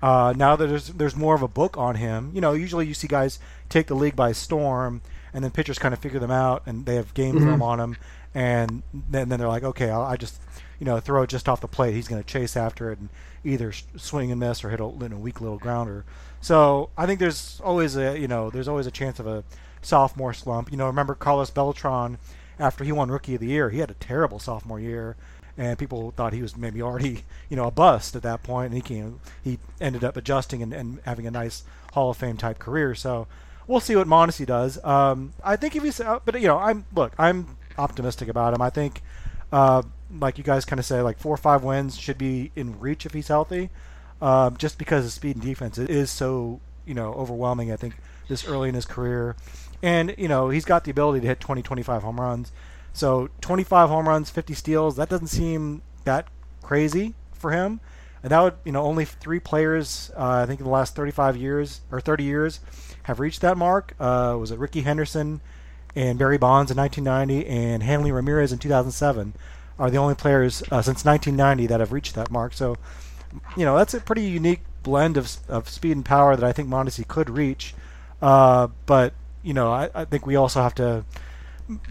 [0.01, 2.93] uh, now that there's there's more of a book on him, you know, usually you
[2.93, 5.01] see guys take the league by storm,
[5.33, 7.45] and then pitchers kind of figure them out, and they have game mm-hmm.
[7.45, 7.97] film on them,
[8.33, 10.41] and then, then they're like, okay, I'll, I just
[10.79, 11.93] you know throw it just off the plate.
[11.93, 13.09] He's going to chase after it and
[13.43, 16.03] either swing and miss or hit a, a weak little grounder.
[16.41, 19.43] So I think there's always a you know there's always a chance of a
[19.81, 20.71] sophomore slump.
[20.71, 22.17] You know, remember Carlos Beltran
[22.59, 23.69] after he won Rookie of the Year.
[23.69, 25.15] He had a terrible sophomore year,
[25.57, 28.67] and people thought he was maybe already, you know, a bust at that point.
[28.67, 32.37] And he came, he ended up adjusting and, and having a nice Hall of Fame
[32.37, 32.95] type career.
[32.95, 33.27] So
[33.67, 34.83] we'll see what Mondesi does.
[34.83, 38.61] Um, I think if he's, uh, but you know, I'm look, I'm optimistic about him.
[38.61, 39.01] I think,
[39.51, 39.83] uh,
[40.19, 43.05] like you guys kind of say, like four or five wins should be in reach
[43.05, 43.69] if he's healthy.
[44.21, 47.71] Uh, just because his speed and defense is so, you know, overwhelming.
[47.71, 47.95] I think
[48.27, 49.35] this early in his career.
[49.81, 52.51] And, you know, he's got the ability to hit 20, 25 home runs.
[52.93, 56.27] So 25 home runs, 50 steals, that doesn't seem that
[56.61, 57.79] crazy for him.
[58.23, 61.37] And that would, you know, only three players, uh, I think in the last 35
[61.37, 62.59] years or 30 years,
[63.03, 63.93] have reached that mark.
[63.99, 65.41] Uh, was it Rickey Henderson
[65.95, 69.33] and Barry Bonds in 1990 and Hanley Ramirez in 2007
[69.77, 72.53] are the only players uh, since 1990 that have reached that mark.
[72.53, 72.77] So,
[73.55, 76.69] you know, that's a pretty unique blend of, of speed and power that I think
[76.69, 77.75] Mondesi could reach.
[78.21, 79.13] Uh, but
[79.45, 81.05] you know, I, I, think we also have to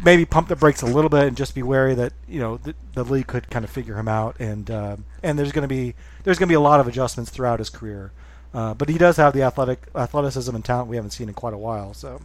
[0.02, 2.74] maybe pump the brakes a little bit and just be wary that you know the,
[2.94, 5.94] the league could kind of figure him out, and uh, and there's going to be
[6.24, 8.10] there's going to be a lot of adjustments throughout his career.
[8.52, 11.54] Uh, but he does have the athletic athleticism and talent we haven't seen in quite
[11.54, 11.94] a while.
[11.94, 12.20] So,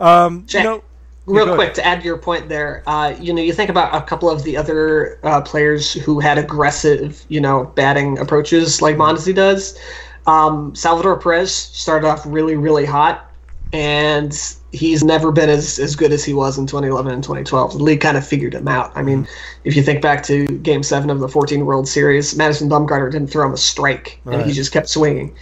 [0.00, 0.84] um, Jack, you know,
[1.26, 4.04] real quick to add to your point there, uh, you know, you think about a
[4.04, 9.34] couple of the other uh, players who had aggressive, you know, batting approaches like Mondesi
[9.34, 9.78] does.
[10.26, 13.31] Um, Salvador Perez started off really, really hot
[13.72, 17.72] and he's never been as, as good as he was in 2011 and 2012.
[17.72, 18.92] The league kind of figured him out.
[18.94, 19.26] I mean,
[19.64, 23.28] if you think back to Game Seven of the 14 World Series, Madison Bumgarner didn't
[23.28, 24.38] throw him a strike, right.
[24.38, 25.34] and he just kept swinging.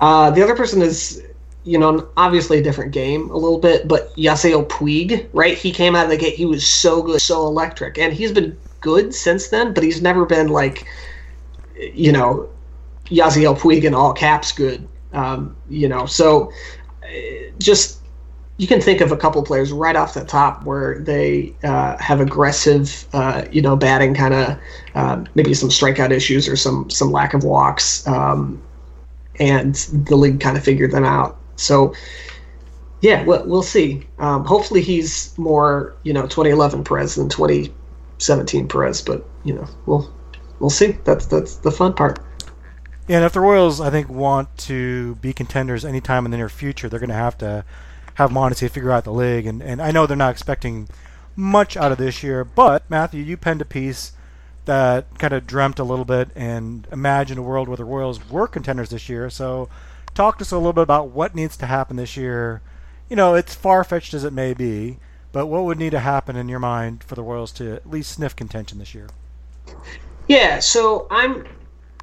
[0.00, 1.22] Uh, the other person is,
[1.64, 5.56] you know, obviously a different game a little bit, but Yasiel Puig, right?
[5.56, 8.56] He came out of the gate, he was so good, so electric, and he's been
[8.80, 10.86] good since then, but he's never been like,
[11.76, 12.48] you know,
[13.06, 14.86] Yasiel Puig in all caps good.
[15.12, 16.50] Um, you know, so
[17.58, 18.00] just
[18.56, 22.20] you can think of a couple players right off the top where they uh, have
[22.20, 24.58] aggressive, uh, you know, batting kind of
[24.94, 28.62] um, maybe some strikeout issues or some some lack of walks, um,
[29.40, 29.74] and
[30.06, 31.36] the league kind of figured them out.
[31.56, 31.94] So,
[33.00, 34.06] yeah, we'll, we'll see.
[34.18, 40.12] Um, hopefully, he's more you know 2011 Perez than 2017 Perez, but you know, we'll
[40.60, 40.92] we'll see.
[41.04, 42.20] That's that's the fun part.
[43.08, 46.88] And if the Royals, I think, want to be contenders anytime in the near future,
[46.88, 47.64] they're going to have to
[48.14, 49.46] have Mondesi figure out the league.
[49.46, 50.88] And, and I know they're not expecting
[51.36, 54.12] much out of this year, but Matthew, you penned a piece
[54.64, 58.46] that kind of dreamt a little bit and imagined a world where the Royals were
[58.46, 59.28] contenders this year.
[59.28, 59.68] So
[60.14, 62.62] talk to us a little bit about what needs to happen this year.
[63.10, 64.98] You know, it's far fetched as it may be,
[65.32, 68.12] but what would need to happen in your mind for the Royals to at least
[68.12, 69.08] sniff contention this year?
[70.28, 71.46] Yeah, so I'm.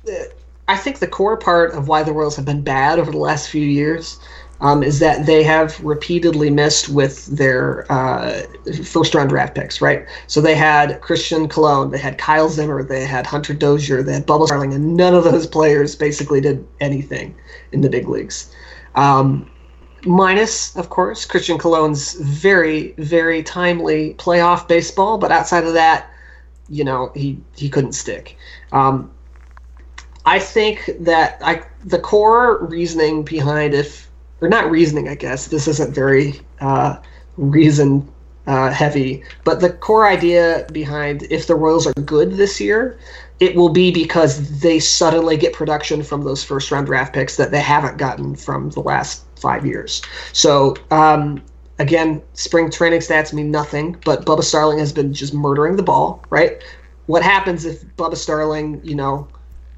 [0.07, 0.25] Uh,
[0.71, 3.49] I think the core part of why the Royals have been bad over the last
[3.49, 4.17] few years
[4.61, 8.43] um, is that they have repeatedly missed with their uh,
[8.85, 10.07] first round draft picks, right?
[10.27, 14.25] So they had Christian Colon, they had Kyle Zimmer, they had Hunter Dozier, they had
[14.25, 17.35] Bubba Starling, and none of those players basically did anything
[17.73, 18.55] in the big leagues.
[18.95, 19.51] Um,
[20.05, 26.09] minus, of course, Christian Colon's very, very timely playoff baseball, but outside of that,
[26.69, 28.37] you know, he, he couldn't stick.
[28.71, 29.11] Um,
[30.25, 34.09] I think that I, the core reasoning behind if
[34.41, 35.47] or not reasoning, I guess.
[35.47, 36.97] This isn't very uh,
[37.37, 38.07] reason
[38.47, 42.97] uh, heavy, but the core idea behind if the Royals are good this year,
[43.39, 47.51] it will be because they suddenly get production from those first round draft picks that
[47.51, 50.01] they haven't gotten from the last five years.
[50.33, 51.41] So, um,
[51.79, 56.23] again, spring training stats mean nothing, but Bubba Starling has been just murdering the ball,
[56.29, 56.61] right?
[57.07, 59.27] What happens if Bubba Starling, you know,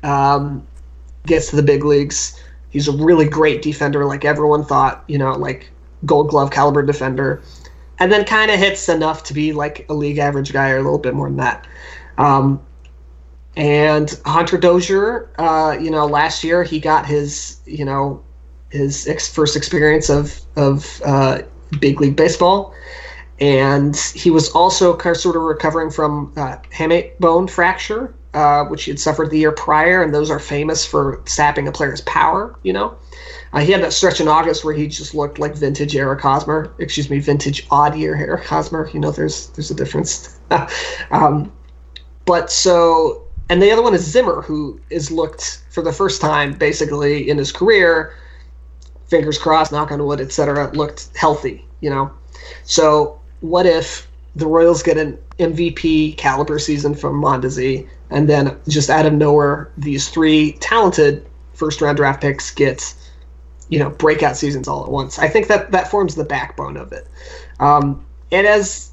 [0.04, 0.66] um,
[1.26, 2.39] gets to the big leagues?
[2.70, 5.70] He's a really great defender, like everyone thought, you know, like
[6.06, 7.41] gold glove caliber defender.
[7.99, 10.82] And then kind of hits enough to be like a league average guy or a
[10.82, 11.68] little bit more than that.
[12.18, 12.62] Um,
[13.56, 18.24] and Hunter Dozier, uh, you know, last year he got his, you know,
[18.72, 21.43] his ex- first experience of of uh,
[21.80, 22.74] big league baseball,
[23.39, 28.65] and he was also kind of sort of recovering from uh, hamate bone fracture, uh,
[28.65, 32.01] which he had suffered the year prior, and those are famous for sapping a player's
[32.01, 32.57] power.
[32.63, 32.97] You know,
[33.53, 36.73] uh, he had that stretch in August where he just looked like vintage Eric Hosmer.
[36.79, 38.89] Excuse me, vintage odd year Eric Hosmer.
[38.93, 40.39] You know, there's there's a difference.
[41.11, 41.51] um,
[42.25, 46.53] but so, and the other one is Zimmer, who is looked for the first time
[46.53, 48.15] basically in his career.
[49.07, 50.71] Fingers crossed, knock on wood, etc.
[50.73, 51.65] Looked healthy.
[51.81, 52.11] You know,
[52.63, 58.89] so what if the Royals get an MVP caliber season from Mondesi, and then just
[58.89, 62.93] out of nowhere, these three talented first round draft picks get,
[63.70, 65.20] you know, breakout seasons all at once.
[65.20, 67.07] I think that that forms the backbone of it.
[67.59, 68.91] Um, and as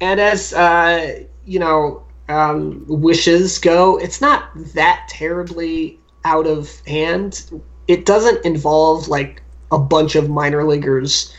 [0.00, 7.50] and as uh, you know, um, wishes go, it's not that terribly out of hand.
[7.88, 11.34] It doesn't involve like a bunch of minor leaguers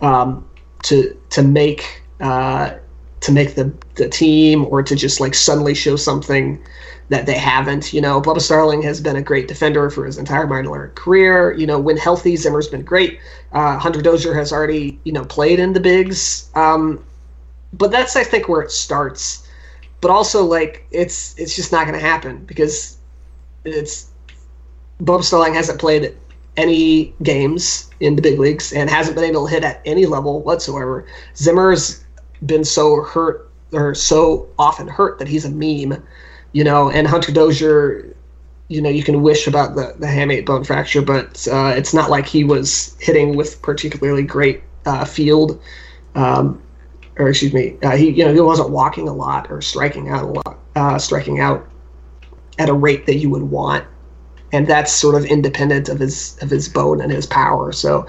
[0.00, 0.48] um,
[0.84, 2.74] to to make uh,
[3.22, 6.62] to make the the team or to just like suddenly show something
[7.08, 7.92] that they haven't.
[7.92, 11.52] You know, Bubba Starling has been a great defender for his entire minor career.
[11.52, 13.20] You know, when healthy, Zimmer's been great.
[13.52, 16.50] Uh, Hunter Dozier has already you know played in the bigs.
[16.54, 17.04] Um,
[17.72, 19.48] but that's I think where it starts.
[20.00, 22.98] But also like it's it's just not going to happen because
[23.64, 24.10] it's
[25.00, 26.16] Bubba Starling hasn't played
[26.56, 30.42] any games in the big leagues and hasn't been able to hit at any level
[30.42, 31.06] whatsoever.
[31.36, 32.04] Zimmer's
[32.46, 36.02] been so hurt or so often hurt that he's a meme,
[36.52, 36.90] you know.
[36.90, 38.14] And Hunter Dozier,
[38.68, 42.10] you know, you can wish about the the hamate bone fracture, but uh, it's not
[42.10, 45.60] like he was hitting with particularly great uh, field,
[46.14, 46.62] um,
[47.18, 50.24] or excuse me, uh, he you know he wasn't walking a lot or striking out
[50.24, 51.68] a lot, uh, striking out
[52.58, 53.86] at a rate that you would want,
[54.52, 57.72] and that's sort of independent of his of his bone and his power.
[57.72, 58.06] So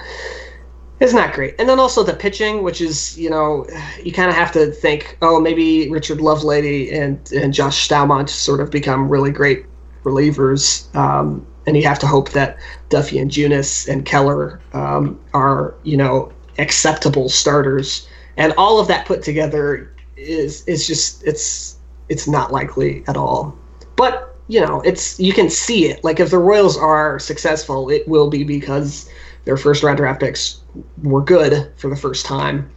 [1.04, 1.54] it's not great.
[1.60, 3.68] And then also the pitching, which is, you know,
[4.02, 8.62] you kind of have to think, oh, maybe Richard Lovelady and, and Josh Staumont sort
[8.62, 9.66] of become really great
[10.06, 10.94] relievers.
[10.96, 15.98] Um, and you have to hope that Duffy and Junis and Keller um, are, you
[15.98, 18.08] know, acceptable starters.
[18.38, 21.78] And all of that put together is is just it's
[22.08, 23.58] it's not likely at all.
[23.98, 26.02] But you know, it's you can see it.
[26.04, 29.10] Like if the Royals are successful, it will be because
[29.46, 30.62] their first round draft picks
[31.04, 32.70] were good for the first time,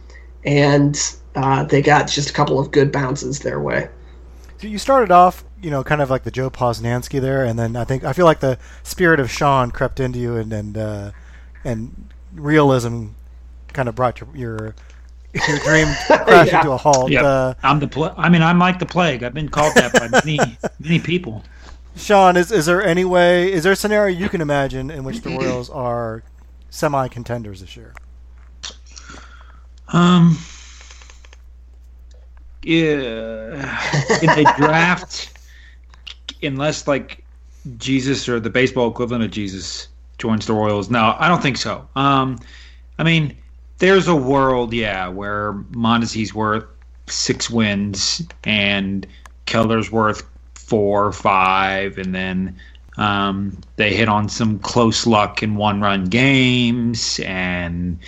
[0.45, 3.89] and uh, they got just a couple of good bounces their way.
[4.59, 7.75] So you started off, you know, kind of like the Joe Posnanski there, and then
[7.75, 11.11] I think I feel like the spirit of Sean crept into you, and and uh,
[11.63, 13.07] and realism
[13.73, 14.75] kind of brought your your,
[15.47, 16.63] your dream crash Yeah.
[16.63, 17.11] to a halt.
[17.11, 17.23] Yep.
[17.23, 19.23] Uh, I'm the pl- I mean, I'm like the plague.
[19.23, 21.43] I've been called that by many many people.
[21.95, 25.21] Sean, is, is there any way, is there a scenario you can imagine in which
[25.21, 26.21] the Royals are
[26.69, 27.93] semi contenders this year?
[29.89, 30.37] Um.
[32.63, 33.81] Yeah.
[34.21, 35.37] In a draft,
[36.43, 37.23] unless like
[37.77, 39.87] Jesus or the baseball equivalent of Jesus
[40.17, 40.89] joins the Royals.
[40.89, 41.87] No, I don't think so.
[41.95, 42.39] Um,
[42.97, 43.37] I mean,
[43.79, 46.65] there's a world, yeah, where Mondesi's worth
[47.07, 49.05] six wins and
[49.45, 50.23] Keller's worth
[50.55, 52.57] four or five, and then
[52.97, 57.19] um, they hit on some close luck in one run games.
[57.23, 57.99] And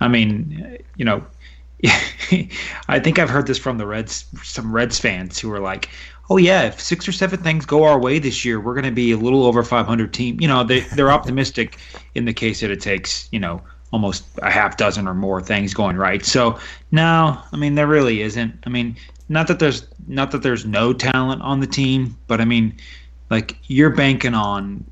[0.00, 1.24] I mean, you know,
[2.88, 5.88] I think I've heard this from the Reds, some Reds fans who are like,
[6.28, 8.90] "Oh yeah, if six or seven things go our way this year, we're going to
[8.90, 11.78] be a little over 500 team." You know, they they're optimistic
[12.14, 15.72] in the case that it takes you know almost a half dozen or more things
[15.72, 16.24] going right.
[16.24, 16.58] So
[16.90, 18.58] no, I mean there really isn't.
[18.64, 18.96] I mean,
[19.28, 22.74] not that there's not that there's no talent on the team, but I mean,
[23.30, 24.84] like you're banking on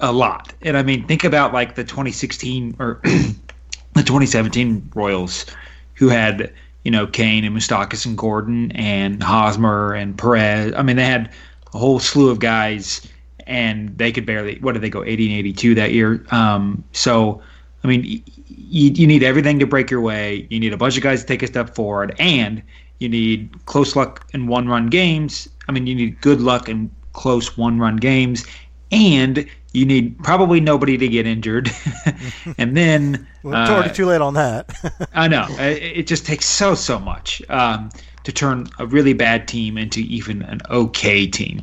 [0.00, 0.52] a lot.
[0.62, 5.46] And I mean, think about like the 2016 or the 2017 Royals,
[5.94, 6.52] who had
[6.84, 10.72] you know Cain and Moustakas and Gordon and Hosmer and Perez.
[10.76, 11.30] I mean, they had
[11.74, 13.06] a whole slew of guys,
[13.46, 14.58] and they could barely.
[14.60, 16.24] What did they go 80 and 82 that year?
[16.30, 17.42] Um, so,
[17.84, 20.46] I mean, y- you, you need everything to break your way.
[20.50, 22.62] You need a bunch of guys to take a step forward, and
[22.98, 25.48] you need close luck in one run games.
[25.68, 28.46] I mean, you need good luck in close one run games,
[28.92, 31.70] and you need probably nobody to get injured.
[32.58, 34.70] and then Well, it's already uh, too late on that.
[35.14, 37.90] I know it, it just takes so so much um,
[38.24, 41.62] to turn a really bad team into even an okay team,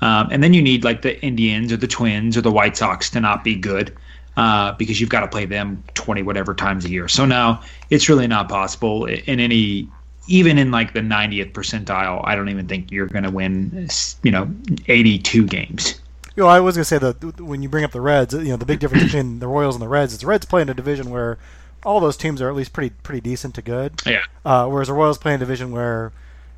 [0.00, 3.08] um, and then you need like the Indians or the Twins or the White Sox
[3.10, 3.96] to not be good
[4.36, 7.08] uh, because you've got to play them twenty whatever times a year.
[7.08, 9.88] So now it's really not possible in any.
[10.26, 13.88] Even in like the 90th percentile, I don't even think you're going to win,
[14.22, 14.50] you know,
[14.88, 16.00] 82 games.
[16.36, 18.56] You know, I was gonna say that when you bring up the Reds, you know,
[18.56, 20.74] the big difference between the Royals and the Reds is the Reds play in a
[20.74, 21.38] division where
[21.84, 24.02] all those teams are at least pretty pretty decent to good.
[24.04, 24.24] Yeah.
[24.44, 26.12] Uh, whereas the Royals play in a division where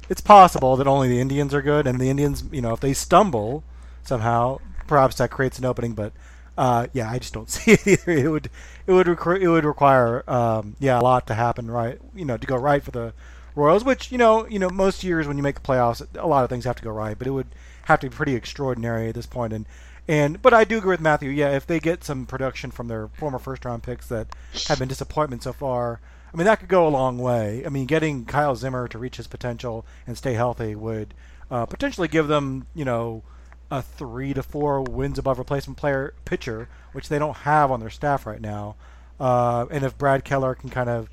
[0.08, 2.94] it's possible that only the Indians are good, and the Indians, you know, if they
[2.94, 3.64] stumble
[4.02, 5.92] somehow, perhaps that creates an opening.
[5.92, 6.12] But
[6.56, 8.12] uh, yeah, I just don't see it either.
[8.12, 8.50] It would
[8.86, 12.36] it would require it would require um, yeah a lot to happen right, you know,
[12.36, 13.12] to go right for the
[13.56, 13.82] Royals.
[13.82, 16.50] Which you know you know most years when you make the playoffs, a lot of
[16.50, 17.48] things have to go right, but it would
[17.84, 19.52] have to be pretty extraordinary at this point.
[19.52, 19.66] And
[20.06, 21.30] and but I do agree with Matthew.
[21.30, 24.28] Yeah, if they get some production from their former first round picks that
[24.68, 26.00] have been disappointment so far,
[26.32, 27.64] I mean that could go a long way.
[27.66, 31.14] I mean getting Kyle Zimmer to reach his potential and stay healthy would
[31.50, 33.22] uh, potentially give them you know
[33.70, 37.90] a three to four wins above replacement player pitcher, which they don't have on their
[37.90, 38.76] staff right now.
[39.18, 41.08] Uh, and if Brad Keller can kind of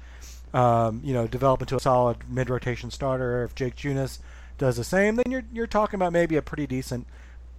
[0.53, 3.43] um, you know, develop into a solid mid-rotation starter.
[3.43, 4.19] If Jake Junis
[4.57, 7.07] does the same, then you're you're talking about maybe a pretty decent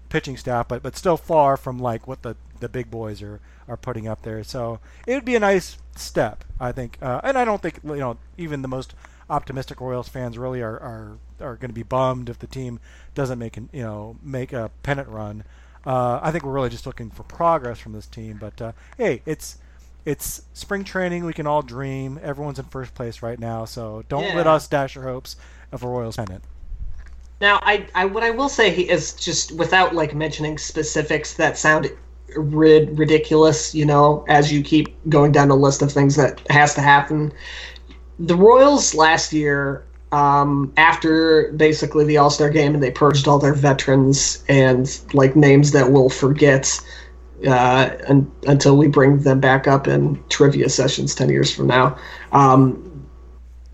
[0.09, 3.77] pitching staff, but but still far from like what the the big boys are are
[3.77, 4.45] putting up there.
[4.45, 6.99] So it would be a nice step, I think.
[7.03, 8.95] Uh, and I don't think you know even the most
[9.29, 12.79] optimistic Royals fans really are are, are going to be bummed if the team
[13.15, 15.45] doesn't make an, you know make a pennant run.
[15.87, 18.39] Uh, I think we're really just looking for progress from this team.
[18.41, 19.59] But uh, hey, it's
[20.05, 21.25] it's spring training.
[21.25, 22.19] We can all dream.
[22.23, 25.37] Everyone's in first place right now, so don't let us dash your hopes
[25.73, 26.45] of a Royals pennant.
[27.41, 31.91] Now, I, I what I will say is just without like mentioning specifics that sound
[32.37, 36.75] rid- ridiculous, you know, as you keep going down the list of things that has
[36.75, 37.33] to happen.
[38.19, 43.39] The Royals last year, um, after basically the All Star game, and they purged all
[43.39, 46.81] their veterans and like names that we'll forget
[47.47, 51.97] uh, un- until we bring them back up in trivia sessions ten years from now.
[52.33, 53.07] Um,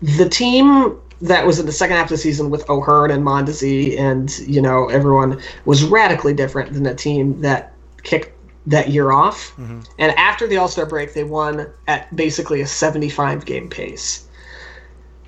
[0.01, 3.97] the team that was in the second half of the season with O'Hearn and Mondesi
[3.99, 8.31] and you know everyone was radically different than the team that kicked
[8.67, 9.53] that year off.
[9.99, 14.27] And after the All Star break, they won at basically a 75 game pace.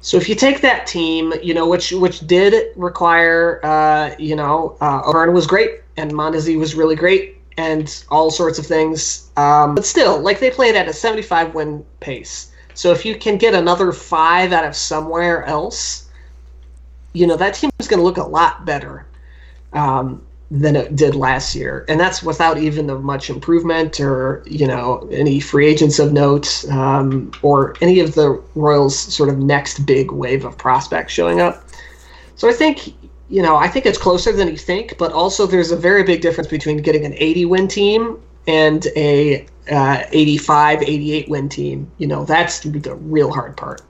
[0.02, 4.78] So if you take that team, you know which which did require, uh, you know,
[4.82, 9.30] uh, O'Hearn was great and Mondesi was really great and all sorts of things.
[9.38, 12.52] Um, but still, like they played at a 75 win pace.
[12.74, 16.10] So if you can get another five out of somewhere else,
[17.14, 19.06] you know that team is going to look a lot better
[19.74, 24.66] um, than it did last year, and that's without even the much improvement or you
[24.66, 29.86] know any free agents of note um, or any of the Royals' sort of next
[29.86, 31.64] big wave of prospects showing up.
[32.36, 32.96] So I think
[33.34, 36.22] you know I think it's closer than you think, but also there's a very big
[36.22, 41.90] difference between getting an 80 win team and a uh, 85, 88 win team.
[41.98, 43.82] You know, that's the real hard part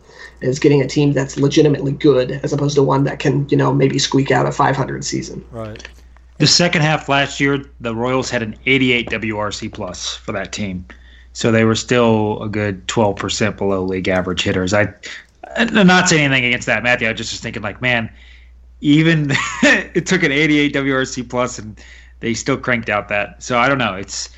[0.42, 3.74] is getting a team that's legitimately good as opposed to one that can, you know,
[3.74, 5.44] maybe squeak out a 500 season.
[5.52, 5.88] Right.
[6.38, 10.86] The second half last year, the Royals had an 88 WRC plus for that team,
[11.32, 14.74] so they were still a good 12 percent below league average hitters.
[14.74, 14.94] I,
[15.56, 17.08] I'm not saying anything against that, Matthew.
[17.08, 18.10] I was just was thinking like, man,
[18.84, 19.32] even
[19.64, 21.80] it took an 88 WRC plus and
[22.20, 23.42] they still cranked out that.
[23.42, 23.96] So I don't know.
[23.96, 24.30] It's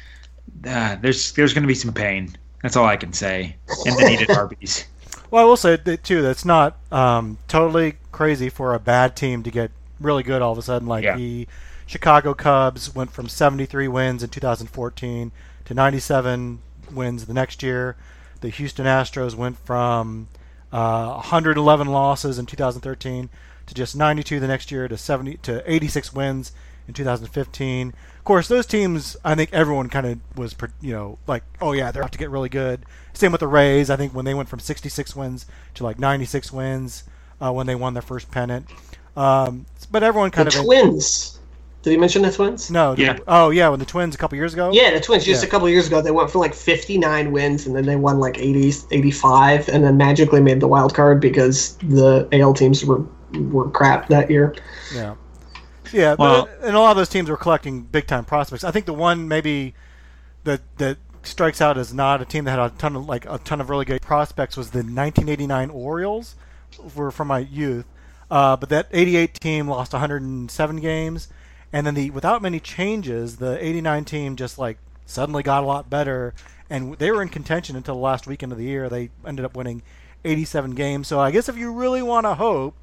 [0.66, 2.36] uh, there's there's going to be some pain.
[2.62, 3.56] That's all I can say.
[3.86, 4.86] And the needed RBs.
[5.32, 6.22] Well, I will say that too.
[6.22, 10.58] That's not um, totally crazy for a bad team to get really good all of
[10.58, 10.88] a sudden.
[10.88, 11.18] Like Yeah.
[11.18, 11.48] the
[11.88, 15.32] Chicago Cubs went from 73 wins in 2014
[15.66, 16.60] to 97
[16.92, 17.96] wins the next year.
[18.42, 20.28] The Houston Astros went from
[20.72, 23.30] uh, 111 losses in 2013
[23.68, 26.52] to just 92 the next year to 70 to 86 wins
[26.88, 27.90] in 2015.
[28.18, 31.92] Of course, those teams, I think everyone kind of was, you know, like, oh yeah,
[31.92, 32.86] they're about to get really good.
[33.14, 33.90] Same with the Rays.
[33.90, 35.46] I think when they went from 66 wins
[35.76, 37.04] to like 96 wins
[37.42, 38.68] uh, when they won their first pennant.
[39.16, 41.40] Um, but everyone kind the of Twins.
[41.84, 42.72] Did he mention the Twins?
[42.72, 43.20] no, Yeah.
[43.28, 44.72] oh yeah, when the Twins a couple years ago.
[44.74, 45.24] Yeah, the Twins.
[45.24, 45.48] Just Yeah.
[45.48, 48.40] a couple years ago, they went for like 59 wins, and then they won like
[48.40, 53.04] 80, 85, and then magically made the wild card because the AL teams were
[53.38, 54.56] were crap that year.
[54.94, 55.16] Yeah.
[55.92, 58.64] Yeah, Well- but, and a lot of those teams were collecting big time prospects.
[58.64, 59.74] I think the one maybe
[60.44, 63.38] that that strikes out as not a team that had a ton of like a
[63.40, 66.36] ton of really good prospects was the 1989 Orioles,
[66.96, 67.86] were from my youth.
[68.30, 71.28] Uh, but that 88 team lost 107 games,
[71.72, 75.90] and then the without many changes, the 89 team just like suddenly got a lot
[75.90, 76.34] better,
[76.70, 78.90] and they were in contention until the last weekend of the year.
[78.90, 79.84] They ended up winning
[80.24, 81.08] 87 games.
[81.08, 82.76] So I guess if you really want to hope,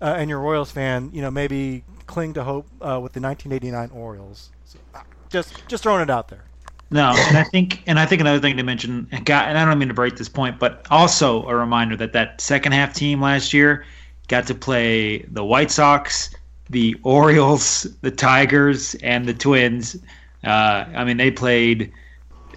[0.00, 3.20] uh, and you're a Royals fan, you know maybe cling to hope uh, with the
[3.20, 4.50] 1989 Orioles.
[4.64, 6.44] So, uh, just just throwing it out there.
[6.90, 9.64] No, and I think and I think another thing to mention, and God, and I
[9.64, 13.20] don't mean to break this point, but also a reminder that that second half team
[13.20, 13.84] last year
[14.28, 16.30] got to play the White Sox,
[16.70, 19.96] the Orioles, the Tigers, and the Twins.
[20.44, 21.90] Uh, I mean, they played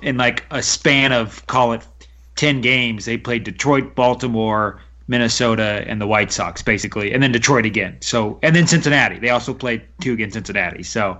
[0.01, 1.87] in like a span of call it
[2.35, 3.05] ten games.
[3.05, 7.97] They played Detroit, Baltimore, Minnesota, and the White Sox basically, and then Detroit again.
[8.01, 9.19] So and then Cincinnati.
[9.19, 10.83] They also played two against Cincinnati.
[10.83, 11.19] So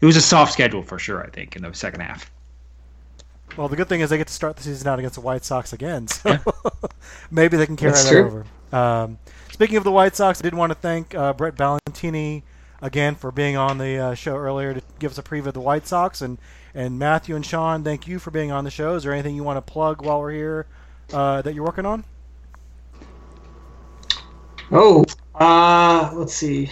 [0.00, 1.22] it was a soft schedule for sure.
[1.24, 2.30] I think in the second half.
[3.56, 5.44] Well, the good thing is they get to start the season out against the White
[5.44, 6.38] Sox again, so
[7.30, 8.26] maybe they can carry That's that true.
[8.26, 8.76] over.
[8.76, 9.18] Um,
[9.50, 12.42] speaking of the White Sox, I did want to thank uh, Brett Ballantini
[12.80, 15.60] again for being on the uh, show earlier to give us a preview of the
[15.60, 16.38] White Sox, and
[16.74, 18.94] and Matthew and Sean, thank you for being on the show.
[18.94, 20.66] Is there anything you want to plug while we're here
[21.12, 22.04] uh, that you're working on?
[24.70, 25.04] Oh,
[25.34, 26.70] uh, let's see.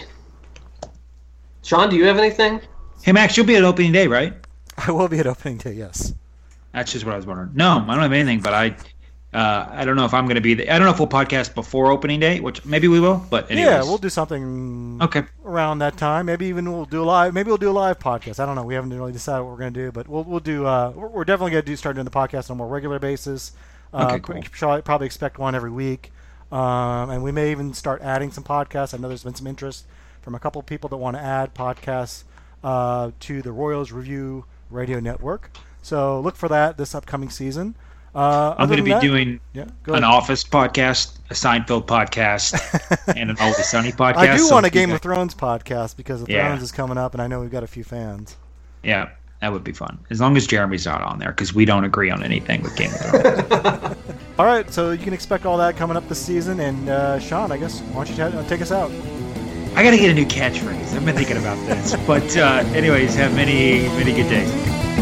[1.63, 2.61] Sean, do you have anything?
[3.03, 4.33] Hey Max, you'll be at opening day, right?
[4.77, 5.73] I will be at opening day.
[5.73, 6.13] Yes.
[6.73, 7.51] That's just what I was wondering.
[7.55, 8.75] No, I don't have anything, but I,
[9.33, 10.53] uh, I don't know if I'm going to be.
[10.53, 13.25] The, I don't know if we'll podcast before opening day, which maybe we will.
[13.29, 13.65] But anyways.
[13.67, 15.23] Yeah, we'll do something Okay.
[15.43, 16.27] around that time.
[16.27, 17.33] Maybe even we'll do a live.
[17.33, 18.39] Maybe we'll do a live podcast.
[18.39, 18.63] I don't know.
[18.63, 20.65] We haven't really decided what we're going to do, but we'll we'll do.
[20.67, 22.99] Uh, we're, we're definitely going to do start doing the podcast on a more regular
[22.99, 23.53] basis.
[23.93, 24.41] Uh, Okay, cool.
[24.41, 26.11] should probably- probably expect one every week,
[26.51, 28.93] um, and we may even start adding some podcasts.
[28.93, 29.85] I know there's been some interest
[30.21, 32.23] from a couple of people that want to add podcasts
[32.63, 35.51] uh, to the Royals Review Radio Network.
[35.81, 37.75] So look for that this upcoming season.
[38.15, 40.03] Uh, I'm going to be that- doing yeah, go an.
[40.03, 42.55] Office podcast, a Seinfeld podcast,
[43.15, 44.15] and an Always Sunny podcast.
[44.17, 46.47] I do so want a Game of Thrones podcast because the Yeah.
[46.47, 48.35] Thrones is coming up, and I know we've got a few fans.
[48.81, 49.09] Yeah,
[49.41, 52.09] that would be fun as long as Jeremy's not on there because we don't agree
[52.09, 53.95] on anything with Game of Thrones.
[54.39, 56.59] All right, so you can expect all that coming up this season.
[56.59, 58.91] And uh, Sean, I guess, why don't you ta- take us out?
[59.75, 60.93] I got to get a new catchphrase.
[60.93, 64.96] I've been thinking about this, but uh, anyways, have many many good days.